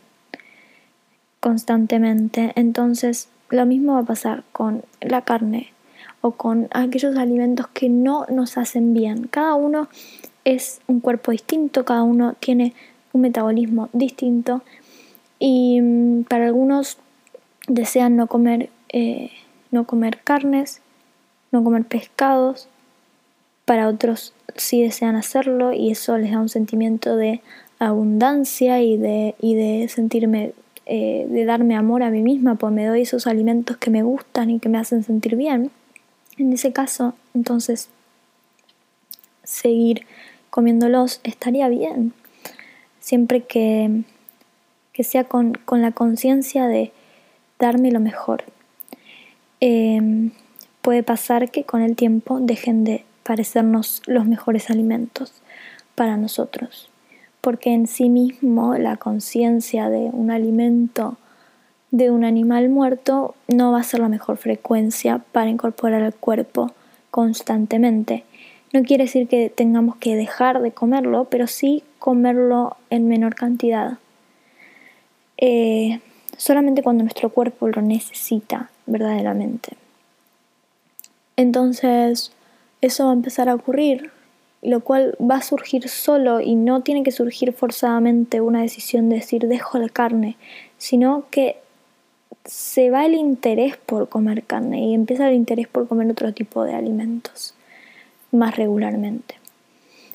constantemente. 1.40 2.52
Entonces, 2.54 3.30
lo 3.48 3.66
mismo 3.66 3.94
va 3.94 4.00
a 4.00 4.04
pasar 4.04 4.44
con 4.52 4.84
la 5.00 5.22
carne 5.22 5.72
o 6.20 6.32
con 6.32 6.68
aquellos 6.72 7.16
alimentos 7.16 7.66
que 7.68 7.88
no 7.88 8.26
nos 8.30 8.58
hacen 8.58 8.94
bien. 8.94 9.28
Cada 9.28 9.54
uno 9.54 9.88
es 10.44 10.80
un 10.86 11.00
cuerpo 11.00 11.32
distinto, 11.32 11.84
cada 11.84 12.02
uno 12.02 12.34
tiene 12.40 12.74
un 13.12 13.22
metabolismo 13.22 13.88
distinto 13.92 14.62
y 15.38 15.80
mm, 15.80 16.24
para 16.24 16.46
algunos 16.46 16.98
desean 17.68 18.16
no 18.16 18.26
comer, 18.26 18.70
eh, 18.90 19.30
no 19.70 19.84
comer 19.84 20.20
carnes, 20.22 20.80
no 21.52 21.64
comer 21.64 21.84
pescados, 21.84 22.68
para 23.64 23.88
otros 23.88 24.34
sí 24.56 24.82
desean 24.82 25.14
hacerlo 25.14 25.72
y 25.72 25.92
eso 25.92 26.18
les 26.18 26.32
da 26.32 26.40
un 26.40 26.48
sentimiento 26.48 27.16
de 27.16 27.40
abundancia 27.78 28.82
y 28.82 28.96
de, 28.96 29.36
y 29.40 29.54
de 29.54 29.88
sentirme 29.88 30.52
eh, 30.86 31.26
de 31.30 31.44
darme 31.44 31.76
amor 31.76 32.02
a 32.02 32.10
mí 32.10 32.20
misma, 32.20 32.56
pues 32.56 32.72
me 32.72 32.84
doy 32.84 33.02
esos 33.02 33.28
alimentos 33.28 33.76
que 33.76 33.90
me 33.90 34.02
gustan 34.02 34.50
y 34.50 34.58
que 34.58 34.68
me 34.68 34.76
hacen 34.76 35.04
sentir 35.04 35.36
bien. 35.36 35.70
En 36.40 36.52
ese 36.52 36.72
caso, 36.72 37.14
entonces, 37.34 37.90
seguir 39.44 40.06
comiéndolos 40.48 41.20
estaría 41.22 41.68
bien, 41.68 42.14
siempre 42.98 43.44
que, 43.44 44.02
que 44.92 45.04
sea 45.04 45.24
con, 45.24 45.52
con 45.52 45.82
la 45.82 45.92
conciencia 45.92 46.66
de 46.66 46.92
darme 47.58 47.92
lo 47.92 48.00
mejor. 48.00 48.44
Em, 49.60 50.30
puede 50.80 51.02
pasar 51.02 51.50
que 51.50 51.64
con 51.64 51.82
el 51.82 51.94
tiempo 51.94 52.40
dejen 52.40 52.84
de 52.84 53.04
parecernos 53.22 54.02
los 54.06 54.24
mejores 54.24 54.70
alimentos 54.70 55.34
para 55.94 56.16
nosotros 56.16 56.90
porque 57.40 57.72
en 57.72 57.86
sí 57.86 58.08
mismo 58.08 58.74
la 58.76 58.96
conciencia 58.96 59.88
de 59.88 60.10
un 60.12 60.30
alimento 60.30 61.16
de 61.90 62.10
un 62.10 62.24
animal 62.24 62.68
muerto 62.68 63.34
no 63.48 63.72
va 63.72 63.80
a 63.80 63.84
ser 63.84 64.00
la 64.00 64.08
mejor 64.08 64.36
frecuencia 64.36 65.18
para 65.32 65.50
incorporar 65.50 66.02
al 66.02 66.14
cuerpo 66.14 66.72
constantemente. 67.10 68.24
No 68.72 68.82
quiere 68.82 69.04
decir 69.04 69.26
que 69.26 69.50
tengamos 69.50 69.96
que 69.96 70.14
dejar 70.14 70.62
de 70.62 70.72
comerlo, 70.72 71.24
pero 71.24 71.46
sí 71.46 71.82
comerlo 71.98 72.76
en 72.90 73.08
menor 73.08 73.34
cantidad. 73.34 73.98
Eh, 75.38 76.00
solamente 76.36 76.82
cuando 76.82 77.02
nuestro 77.02 77.30
cuerpo 77.30 77.68
lo 77.68 77.82
necesita 77.82 78.70
verdaderamente. 78.86 79.76
Entonces, 81.36 82.32
eso 82.80 83.06
va 83.06 83.10
a 83.10 83.14
empezar 83.14 83.48
a 83.48 83.54
ocurrir 83.54 84.10
lo 84.62 84.80
cual 84.80 85.16
va 85.18 85.36
a 85.36 85.42
surgir 85.42 85.88
solo 85.88 86.40
y 86.40 86.54
no 86.54 86.82
tiene 86.82 87.02
que 87.02 87.12
surgir 87.12 87.52
forzadamente 87.52 88.40
una 88.40 88.60
decisión 88.60 89.08
de 89.08 89.16
decir 89.16 89.46
dejo 89.46 89.78
la 89.78 89.88
carne, 89.88 90.36
sino 90.76 91.24
que 91.30 91.56
se 92.50 92.90
va 92.90 93.06
el 93.06 93.14
interés 93.14 93.76
por 93.76 94.08
comer 94.08 94.42
carne 94.42 94.80
y 94.86 94.94
empieza 94.94 95.28
el 95.28 95.36
interés 95.36 95.68
por 95.68 95.86
comer 95.86 96.10
otro 96.10 96.34
tipo 96.34 96.64
de 96.64 96.74
alimentos 96.74 97.54
más 98.32 98.56
regularmente. 98.56 99.36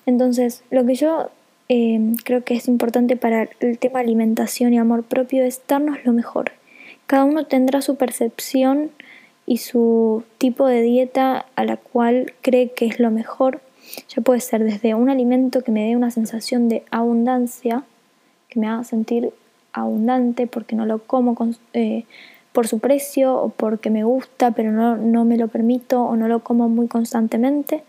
Entonces, 0.06 0.62
lo 0.69 0.86
que 0.86 0.95
yo 0.95 1.30
eh, 1.69 1.98
creo 2.26 2.43
que 2.43 2.56
es 2.56 2.67
importante 2.67 3.15
para 3.15 3.48
el 3.62 3.78
tema 3.80 4.02
alimentación 4.02 4.74
y 4.74 4.78
amor 4.78 5.04
propio 5.04 5.45
es 5.45 5.62
darnos 5.65 6.04
lo 6.04 6.12
mejor, 6.12 6.52
Cada 7.08 7.24
uno 7.24 7.45
tendrá 7.45 7.82
su 7.82 7.95
percepción 7.95 8.91
y 9.45 9.60
su 9.60 10.24
tipo 10.38 10.67
de 10.67 10.82
dieta 10.82 11.45
a 11.56 11.63
la 11.63 11.78
cual 11.78 12.34
cree 12.41 12.71
que 12.71 12.86
es 12.86 13.00
lo 13.00 13.12
mejor. 13.12 13.62
Ya 14.10 14.21
puede 14.21 14.41
ser 14.41 14.65
desde 14.65 14.93
un 14.93 15.10
alimento 15.10 15.62
que 15.62 15.71
me 15.71 15.88
dé 15.88 15.95
una 15.95 16.12
sensación 16.12 16.67
de 16.67 16.84
abundancia, 16.91 17.84
que 18.50 18.60
me 18.60 18.67
haga 18.67 18.84
sentir 18.84 19.32
abundante 19.82 20.48
porque 20.48 20.76
no 20.76 20.86
lo 20.86 21.00
como 21.00 21.36
eh, 21.74 22.06
por 22.52 22.68
su 22.68 22.80
precio 22.80 23.36
o 23.36 23.50
porque 23.50 23.90
me 23.90 24.04
gusta 24.04 24.52
pero 24.52 24.72
no, 24.72 24.98
no 24.98 25.26
me 25.26 25.38
lo 25.38 25.48
permito 25.48 26.02
o 26.04 26.16
no 26.16 26.28
lo 26.28 26.40
como 26.40 26.70
muy 26.70 26.88
constantemente 26.88 27.84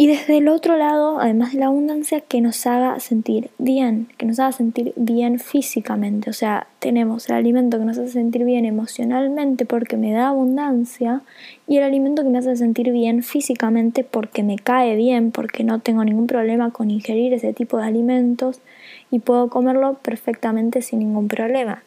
y 0.00 0.06
desde 0.06 0.38
el 0.38 0.48
otro 0.48 0.78
lado, 0.78 1.20
además 1.20 1.52
de 1.52 1.58
la 1.58 1.66
abundancia, 1.66 2.22
que 2.22 2.40
nos 2.40 2.66
haga 2.66 2.98
sentir 3.00 3.50
bien, 3.58 4.08
que 4.16 4.24
nos 4.24 4.38
haga 4.38 4.52
sentir 4.52 4.94
bien 4.96 5.38
físicamente. 5.38 6.30
O 6.30 6.32
sea, 6.32 6.68
tenemos 6.78 7.28
el 7.28 7.34
alimento 7.34 7.78
que 7.78 7.84
nos 7.84 7.98
hace 7.98 8.12
sentir 8.12 8.44
bien 8.44 8.64
emocionalmente 8.64 9.66
porque 9.66 9.98
me 9.98 10.12
da 10.12 10.28
abundancia 10.28 11.20
y 11.68 11.76
el 11.76 11.82
alimento 11.82 12.22
que 12.22 12.30
me 12.30 12.38
hace 12.38 12.56
sentir 12.56 12.92
bien 12.92 13.22
físicamente 13.22 14.02
porque 14.02 14.42
me 14.42 14.56
cae 14.56 14.96
bien, 14.96 15.32
porque 15.32 15.64
no 15.64 15.80
tengo 15.80 16.02
ningún 16.02 16.26
problema 16.26 16.70
con 16.70 16.90
ingerir 16.90 17.34
ese 17.34 17.52
tipo 17.52 17.76
de 17.76 17.84
alimentos 17.84 18.62
y 19.10 19.18
puedo 19.18 19.48
comerlo 19.48 19.94
perfectamente 19.94 20.82
sin 20.82 21.00
ningún 21.00 21.28
problema. 21.28 21.82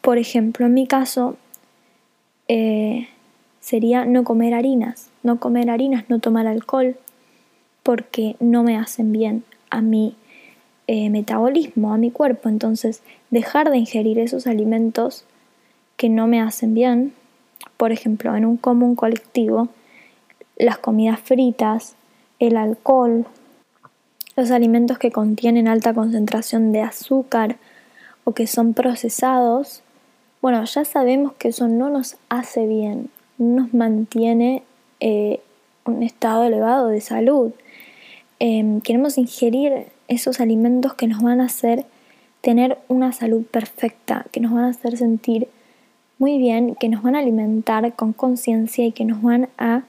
Por 0.00 0.18
ejemplo, 0.18 0.66
en 0.66 0.74
mi 0.74 0.86
caso, 0.86 1.36
eh, 2.48 3.08
sería 3.60 4.04
no 4.04 4.24
comer 4.24 4.54
harinas. 4.54 5.10
No 5.22 5.40
comer 5.40 5.70
harinas, 5.70 6.04
no 6.08 6.20
tomar 6.20 6.46
alcohol, 6.46 6.96
porque 7.82 8.36
no 8.38 8.62
me 8.62 8.76
hacen 8.76 9.12
bien 9.12 9.42
a 9.70 9.80
mi 9.80 10.14
eh, 10.86 11.10
metabolismo, 11.10 11.92
a 11.92 11.98
mi 11.98 12.12
cuerpo. 12.12 12.48
Entonces, 12.48 13.02
dejar 13.30 13.70
de 13.70 13.78
ingerir 13.78 14.20
esos 14.20 14.46
alimentos 14.46 15.24
que 15.96 16.08
no 16.08 16.28
me 16.28 16.40
hacen 16.40 16.74
bien, 16.74 17.12
por 17.76 17.90
ejemplo, 17.90 18.36
en 18.36 18.44
un 18.44 18.56
común 18.56 18.94
colectivo, 18.94 19.68
las 20.56 20.78
comidas 20.78 21.18
fritas, 21.18 21.96
el 22.38 22.56
alcohol, 22.56 23.26
los 24.36 24.50
alimentos 24.50 24.98
que 24.98 25.10
contienen 25.10 25.66
alta 25.66 25.94
concentración 25.94 26.70
de 26.72 26.82
azúcar 26.82 27.56
o 28.24 28.32
que 28.32 28.46
son 28.46 28.74
procesados, 28.74 29.82
bueno, 30.42 30.62
ya 30.64 30.84
sabemos 30.84 31.32
que 31.34 31.48
eso 31.48 31.68
no 31.68 31.88
nos 31.88 32.16
hace 32.28 32.66
bien, 32.66 33.10
nos 33.38 33.72
mantiene 33.72 34.62
eh, 35.00 35.40
un 35.84 36.02
estado 36.02 36.44
elevado 36.44 36.88
de 36.88 37.00
salud. 37.00 37.52
Em, 38.38 38.80
queremos 38.80 39.16
ingerir 39.16 39.86
esos 40.08 40.40
alimentos 40.40 40.94
que 40.94 41.06
nos 41.06 41.22
van 41.22 41.40
a 41.40 41.46
hacer 41.46 41.86
tener 42.42 42.78
una 42.88 43.12
salud 43.12 43.44
perfecta, 43.44 44.26
que 44.30 44.40
nos 44.40 44.52
van 44.52 44.64
a 44.64 44.68
hacer 44.68 44.96
sentir 44.96 45.48
muy 46.18 46.38
bien, 46.38 46.74
que 46.76 46.88
nos 46.88 47.02
van 47.02 47.16
a 47.16 47.20
alimentar 47.20 47.94
con 47.94 48.12
conciencia 48.12 48.84
y 48.84 48.92
que 48.92 49.04
nos 49.04 49.22
van 49.22 49.48
a 49.58 49.82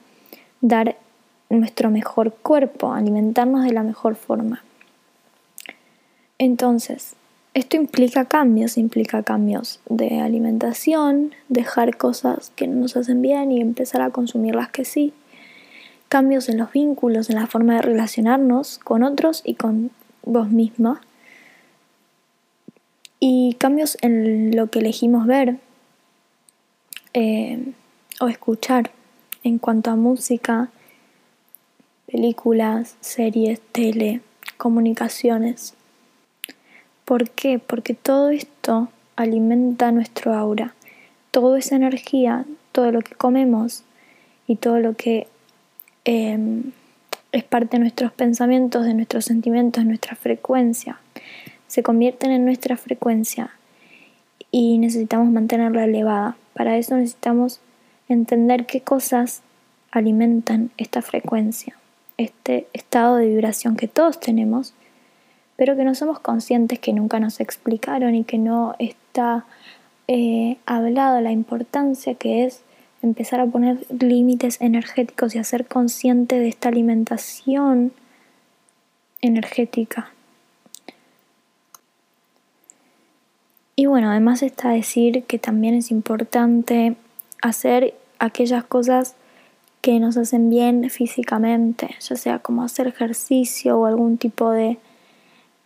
dar 0.60 0.96
nuestro 1.50 1.90
mejor 1.90 2.32
cuerpo, 2.34 2.92
alimentarnos 2.92 3.64
de 3.64 3.72
la 3.72 3.82
mejor 3.82 4.16
forma. 4.16 4.62
Entonces, 6.38 7.16
esto 7.54 7.76
implica 7.76 8.26
cambios, 8.26 8.78
implica 8.78 9.22
cambios 9.22 9.80
de 9.88 10.20
alimentación, 10.20 11.32
dejar 11.48 11.96
cosas 11.96 12.52
que 12.54 12.68
no 12.68 12.76
nos 12.76 12.96
hacen 12.96 13.22
bien 13.22 13.50
y 13.50 13.60
empezar 13.60 14.02
a 14.02 14.10
consumir 14.10 14.54
las 14.54 14.70
que 14.70 14.84
sí. 14.84 15.12
Cambios 16.08 16.48
en 16.48 16.58
los 16.58 16.70
vínculos, 16.72 17.30
en 17.30 17.36
la 17.36 17.46
forma 17.46 17.74
de 17.74 17.82
relacionarnos 17.82 18.78
con 18.78 19.02
otros 19.02 19.42
y 19.44 19.54
con 19.54 19.90
vos 20.22 20.50
misma. 20.50 21.00
Y 23.18 23.54
cambios 23.54 23.98
en 24.02 24.54
lo 24.54 24.68
que 24.68 24.78
elegimos 24.78 25.26
ver 25.26 25.56
eh, 27.14 27.72
o 28.20 28.28
escuchar 28.28 28.92
en 29.42 29.58
cuanto 29.58 29.90
a 29.90 29.96
música, 29.96 30.68
películas, 32.10 32.96
series, 33.00 33.60
tele, 33.72 34.20
comunicaciones. 34.56 35.74
¿Por 37.04 37.30
qué? 37.30 37.58
Porque 37.58 37.94
todo 37.94 38.30
esto 38.30 38.88
alimenta 39.16 39.92
nuestro 39.92 40.34
aura. 40.34 40.74
Toda 41.30 41.58
esa 41.58 41.76
energía, 41.76 42.44
todo 42.72 42.92
lo 42.92 43.00
que 43.00 43.14
comemos 43.14 43.84
y 44.46 44.56
todo 44.56 44.78
lo 44.78 44.94
que 44.94 45.26
em, 46.04 46.72
es 47.32 47.44
parte 47.44 47.76
de 47.76 47.80
nuestros 47.80 48.12
pensamientos, 48.12 48.84
de 48.84 48.94
nuestros 48.94 49.24
sentimientos, 49.24 49.84
de 49.84 49.88
nuestra 49.88 50.16
frecuencia, 50.16 51.00
se 51.66 51.82
convierten 51.82 52.30
en 52.30 52.44
nuestra 52.44 52.76
frecuencia 52.76 53.50
y 54.50 54.78
necesitamos 54.78 55.30
mantenerla 55.30 55.84
elevada. 55.84 56.36
Para 56.54 56.78
eso 56.78 56.96
necesitamos 56.96 57.60
entender 58.08 58.66
qué 58.66 58.80
cosas 58.80 59.42
alimentan 59.90 60.70
esta 60.76 61.02
frecuencia, 61.02 61.77
este 62.18 62.68
estado 62.74 63.16
de 63.16 63.28
vibración 63.28 63.76
que 63.76 63.88
todos 63.88 64.20
tenemos 64.20 64.74
pero 65.58 65.74
que 65.74 65.82
no 65.82 65.96
somos 65.96 66.20
conscientes 66.20 66.78
que 66.78 66.92
nunca 66.92 67.18
nos 67.18 67.40
explicaron 67.40 68.14
y 68.14 68.22
que 68.22 68.38
no 68.38 68.76
está 68.78 69.44
eh, 70.06 70.56
hablado 70.66 71.20
la 71.20 71.32
importancia 71.32 72.14
que 72.14 72.44
es 72.44 72.62
empezar 73.02 73.40
a 73.40 73.46
poner 73.46 73.84
límites 73.90 74.60
energéticos 74.60 75.34
y 75.34 75.38
hacer 75.38 75.66
consciente 75.66 76.38
de 76.38 76.46
esta 76.46 76.68
alimentación 76.68 77.90
energética. 79.20 80.12
Y 83.74 83.86
bueno, 83.86 84.12
además 84.12 84.44
está 84.44 84.70
decir 84.70 85.24
que 85.24 85.40
también 85.40 85.74
es 85.74 85.90
importante 85.90 86.94
hacer 87.42 87.94
aquellas 88.20 88.62
cosas 88.62 89.16
que 89.80 90.00
nos 90.00 90.16
hacen 90.16 90.50
bien 90.50 90.90
físicamente, 90.90 91.96
ya 92.00 92.16
sea 92.16 92.38
como 92.40 92.62
hacer 92.62 92.86
ejercicio 92.86 93.78
o 93.78 93.86
algún 93.86 94.18
tipo 94.18 94.50
de 94.50 94.78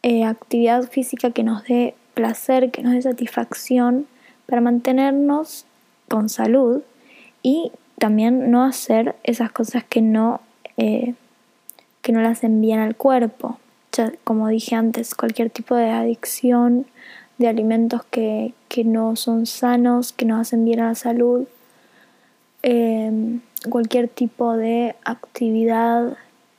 eh, 0.02 0.24
actividad 0.24 0.82
física 0.84 1.30
que 1.30 1.42
nos 1.42 1.64
dé 1.64 1.94
placer, 2.14 2.70
que 2.70 2.82
nos 2.82 2.92
dé 2.92 3.02
satisfacción 3.02 4.06
para 4.46 4.60
mantenernos 4.60 5.64
con 6.08 6.28
salud 6.28 6.82
y 7.42 7.72
también 7.98 8.50
no 8.50 8.64
hacer 8.64 9.16
esas 9.22 9.50
cosas 9.52 9.84
que 9.84 10.02
no, 10.02 10.40
eh, 10.76 11.14
que 12.02 12.12
no 12.12 12.20
le 12.20 12.28
hacen 12.28 12.60
bien 12.60 12.80
al 12.80 12.96
cuerpo. 12.96 13.58
Ya, 13.92 14.12
como 14.24 14.48
dije 14.48 14.74
antes, 14.74 15.14
cualquier 15.14 15.50
tipo 15.50 15.74
de 15.74 15.90
adicción 15.90 16.86
de 17.38 17.48
alimentos 17.48 18.04
que, 18.04 18.54
no 18.84 19.16
son 19.16 19.46
sanos, 19.46 20.12
que 20.12 20.24
no 20.24 20.36
hacen 20.38 20.64
bien 20.64 20.80
a 20.80 20.88
la 20.88 20.94
salud, 20.94 21.46
em, 22.62 23.40
cualquier 23.68 24.08
tipo 24.08 24.54
de 24.56 24.96
actividad 25.04 26.16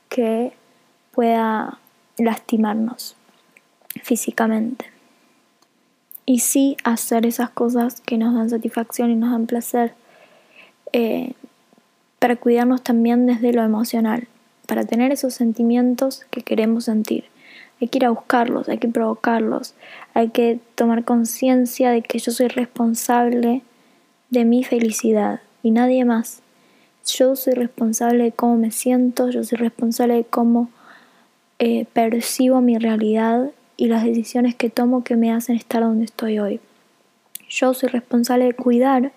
que 0.08 0.52
pueda 1.12 1.78
lastimarnos 2.18 3.16
físicamente. 4.02 4.86
Y 6.26 6.40
sí 6.40 6.76
hacer 6.84 7.26
esas 7.26 7.50
cosas 7.50 8.00
que 8.00 8.16
nos 8.16 8.34
dan 8.34 8.48
satisfacción 8.48 9.10
y 9.10 9.16
nos 9.16 9.30
dan 9.30 9.46
placer 9.46 9.94
eh, 10.92 11.34
para 12.18 12.36
cuidarnos 12.36 12.82
también 12.82 13.26
desde 13.26 13.52
lo 13.52 13.62
emocional, 13.62 14.28
para 14.66 14.84
tener 14.84 15.12
esos 15.12 15.34
sentimientos 15.34 16.24
que 16.30 16.42
queremos 16.42 16.84
sentir. 16.84 17.24
Hay 17.80 17.88
que 17.88 17.98
ir 17.98 18.06
a 18.06 18.10
buscarlos, 18.10 18.68
hay 18.68 18.78
que 18.78 18.88
provocarlos, 18.88 19.74
hay 20.14 20.30
que 20.30 20.60
tomar 20.74 21.04
conciencia 21.04 21.90
de 21.90 22.02
que 22.02 22.18
yo 22.18 22.32
soy 22.32 22.48
responsable 22.48 23.62
de 24.30 24.44
mi 24.44 24.64
felicidad 24.64 25.40
y 25.62 25.70
nadie 25.70 26.04
más. 26.04 26.43
Yo 27.06 27.36
soy 27.36 27.54
responsable 27.54 28.24
de 28.24 28.32
cómo 28.32 28.56
me 28.56 28.70
siento, 28.70 29.30
yo 29.30 29.44
soy 29.44 29.58
responsable 29.58 30.14
de 30.14 30.24
cómo 30.24 30.70
eh, 31.58 31.86
percibo 31.92 32.60
mi 32.60 32.78
realidad 32.78 33.50
y 33.76 33.88
las 33.88 34.04
decisiones 34.04 34.54
que 34.54 34.70
tomo 34.70 35.04
que 35.04 35.16
me 35.16 35.32
hacen 35.32 35.56
estar 35.56 35.82
donde 35.82 36.06
estoy 36.06 36.38
hoy. 36.38 36.60
Yo 37.48 37.74
soy 37.74 37.88
responsable 37.90 38.46
de 38.46 38.54
cuidar 38.54 39.12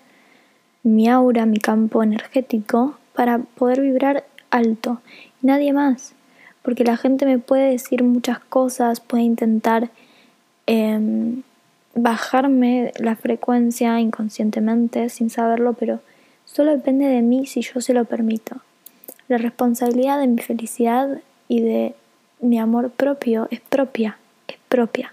mi 0.82 1.08
aura, 1.08 1.46
mi 1.46 1.58
campo 1.58 2.02
energético, 2.02 2.98
para 3.14 3.38
poder 3.38 3.80
vibrar 3.80 4.24
alto. 4.50 5.00
Y 5.42 5.46
nadie 5.46 5.72
más. 5.72 6.14
Porque 6.62 6.84
la 6.84 6.96
gente 6.96 7.26
me 7.26 7.38
puede 7.38 7.70
decir 7.70 8.02
muchas 8.04 8.38
cosas, 8.38 9.00
puede 9.00 9.24
intentar 9.24 9.90
em, 10.66 11.42
bajarme 11.94 12.92
la 12.98 13.16
frecuencia 13.16 13.98
inconscientemente, 14.00 15.08
sin 15.08 15.30
saberlo, 15.30 15.72
pero 15.72 16.00
solo 16.52 16.72
depende 16.72 17.06
de 17.06 17.22
mí 17.22 17.46
si 17.46 17.62
yo 17.62 17.80
se 17.80 17.94
lo 17.94 18.04
permito. 18.04 18.56
La 19.28 19.38
responsabilidad 19.38 20.18
de 20.18 20.26
mi 20.26 20.40
felicidad 20.40 21.20
y 21.48 21.60
de 21.60 21.94
mi 22.40 22.58
amor 22.58 22.90
propio 22.90 23.48
es 23.50 23.60
propia 23.60 24.18
propia 24.68 25.12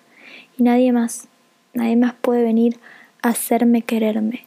y 0.58 0.64
nadie 0.64 0.92
más, 0.92 1.28
nadie 1.74 1.96
más 1.96 2.14
puede 2.14 2.44
venir 2.44 2.78
a 3.22 3.30
hacerme 3.30 3.82
quererme. 3.82 4.46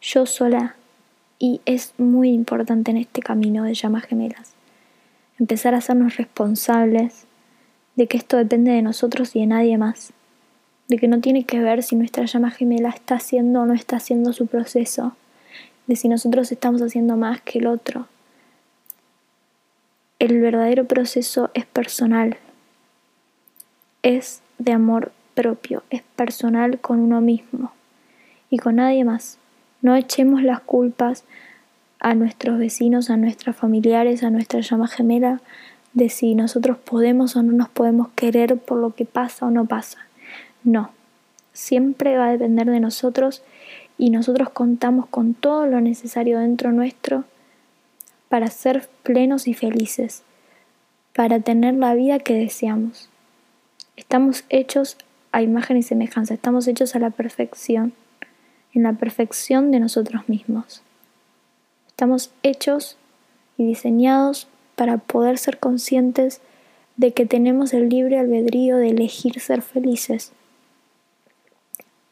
Yo 0.00 0.26
sola 0.26 0.74
y 1.38 1.60
es 1.64 1.94
muy 1.98 2.30
importante 2.30 2.90
en 2.90 2.98
este 2.98 3.22
camino 3.22 3.64
de 3.64 3.74
llamas 3.74 4.04
gemelas. 4.04 4.52
Empezar 5.38 5.74
a 5.74 5.78
hacernos 5.78 6.16
responsables 6.16 7.24
de 7.96 8.06
que 8.06 8.16
esto 8.16 8.36
depende 8.36 8.72
de 8.72 8.82
nosotros 8.82 9.34
y 9.34 9.40
de 9.40 9.46
nadie 9.46 9.78
más. 9.78 10.12
de 10.88 10.98
que 10.98 11.08
no 11.08 11.20
tiene 11.20 11.44
que 11.44 11.58
ver 11.60 11.82
si 11.82 11.96
nuestra 11.96 12.26
llama 12.26 12.50
gemela 12.50 12.90
está 12.90 13.14
haciendo 13.14 13.62
o 13.62 13.66
no 13.66 13.72
está 13.72 13.96
haciendo 13.96 14.34
su 14.34 14.46
proceso, 14.46 15.16
de 15.86 15.96
si 15.96 16.08
nosotros 16.08 16.52
estamos 16.52 16.82
haciendo 16.82 17.16
más 17.16 17.40
que 17.40 17.58
el 17.58 17.66
otro. 17.66 18.06
El 20.18 20.40
verdadero 20.40 20.84
proceso 20.86 21.50
es 21.54 21.66
personal, 21.66 22.36
es 24.02 24.40
de 24.58 24.72
amor 24.72 25.12
propio, 25.34 25.82
es 25.90 26.02
personal 26.16 26.80
con 26.80 27.00
uno 27.00 27.20
mismo 27.20 27.72
y 28.50 28.58
con 28.58 28.76
nadie 28.76 29.04
más. 29.04 29.38
No 29.80 29.96
echemos 29.96 30.42
las 30.42 30.60
culpas 30.60 31.24
a 31.98 32.14
nuestros 32.14 32.58
vecinos, 32.58 33.10
a 33.10 33.16
nuestros 33.16 33.56
familiares, 33.56 34.22
a 34.22 34.30
nuestra 34.30 34.60
llama 34.60 34.88
gemela, 34.88 35.40
de 35.92 36.08
si 36.08 36.34
nosotros 36.34 36.78
podemos 36.78 37.36
o 37.36 37.42
no 37.42 37.52
nos 37.52 37.68
podemos 37.68 38.08
querer 38.14 38.56
por 38.56 38.78
lo 38.78 38.94
que 38.94 39.04
pasa 39.04 39.46
o 39.46 39.50
no 39.50 39.66
pasa. 39.66 39.98
No, 40.64 40.90
siempre 41.52 42.16
va 42.16 42.28
a 42.28 42.32
depender 42.32 42.68
de 42.70 42.80
nosotros 42.80 43.42
y 44.02 44.10
nosotros 44.10 44.50
contamos 44.50 45.06
con 45.06 45.32
todo 45.32 45.64
lo 45.66 45.80
necesario 45.80 46.40
dentro 46.40 46.72
nuestro 46.72 47.22
para 48.28 48.48
ser 48.48 48.88
plenos 49.04 49.46
y 49.46 49.54
felices, 49.54 50.24
para 51.14 51.38
tener 51.38 51.74
la 51.74 51.94
vida 51.94 52.18
que 52.18 52.34
deseamos. 52.34 53.08
Estamos 53.94 54.42
hechos 54.48 54.96
a 55.30 55.40
imagen 55.40 55.76
y 55.76 55.84
semejanza, 55.84 56.34
estamos 56.34 56.66
hechos 56.66 56.96
a 56.96 56.98
la 56.98 57.10
perfección, 57.10 57.92
en 58.74 58.82
la 58.82 58.94
perfección 58.94 59.70
de 59.70 59.78
nosotros 59.78 60.28
mismos. 60.28 60.82
Estamos 61.86 62.32
hechos 62.42 62.96
y 63.56 63.66
diseñados 63.66 64.48
para 64.74 64.98
poder 64.98 65.38
ser 65.38 65.60
conscientes 65.60 66.40
de 66.96 67.12
que 67.12 67.24
tenemos 67.24 67.72
el 67.72 67.88
libre 67.88 68.18
albedrío 68.18 68.78
de 68.78 68.90
elegir 68.90 69.38
ser 69.38 69.62
felices. 69.62 70.32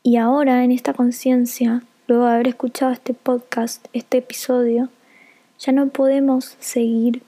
Y 0.03 0.17
ahora 0.17 0.65
en 0.65 0.73
esta 0.73 0.95
conciencia, 0.95 1.83
luego 2.07 2.25
de 2.25 2.33
haber 2.33 2.49
escuchado 2.49 2.91
este 2.91 3.13
podcast, 3.13 3.87
este 3.93 4.19
episodio, 4.19 4.89
ya 5.59 5.73
no 5.73 5.89
podemos 5.89 6.57
seguir 6.59 7.23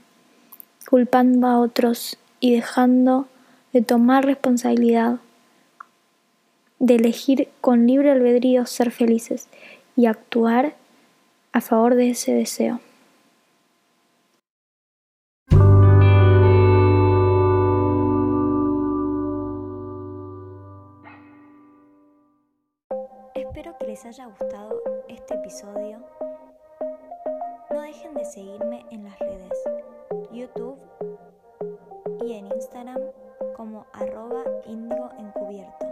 culpando 0.88 1.46
a 1.46 1.58
otros 1.58 2.16
y 2.40 2.54
dejando 2.54 3.26
de 3.74 3.82
tomar 3.82 4.24
responsabilidad, 4.24 5.18
de 6.78 6.94
elegir 6.94 7.48
con 7.60 7.86
libre 7.86 8.10
albedrío 8.10 8.64
ser 8.64 8.90
felices 8.90 9.48
y 9.94 10.06
actuar 10.06 10.74
a 11.52 11.60
favor 11.60 11.94
de 11.94 12.10
ese 12.10 12.32
deseo. 12.32 12.80
Les 24.02 24.18
haya 24.18 24.26
gustado 24.26 24.82
este 25.06 25.34
episodio. 25.34 25.98
No 27.70 27.80
dejen 27.82 28.14
de 28.14 28.24
seguirme 28.24 28.84
en 28.90 29.04
las 29.04 29.18
redes 29.18 29.52
YouTube 30.32 30.78
y 32.24 32.32
en 32.32 32.46
Instagram 32.46 33.00
como 33.56 33.86
arroba 33.92 34.42
encubierto. 35.18 35.86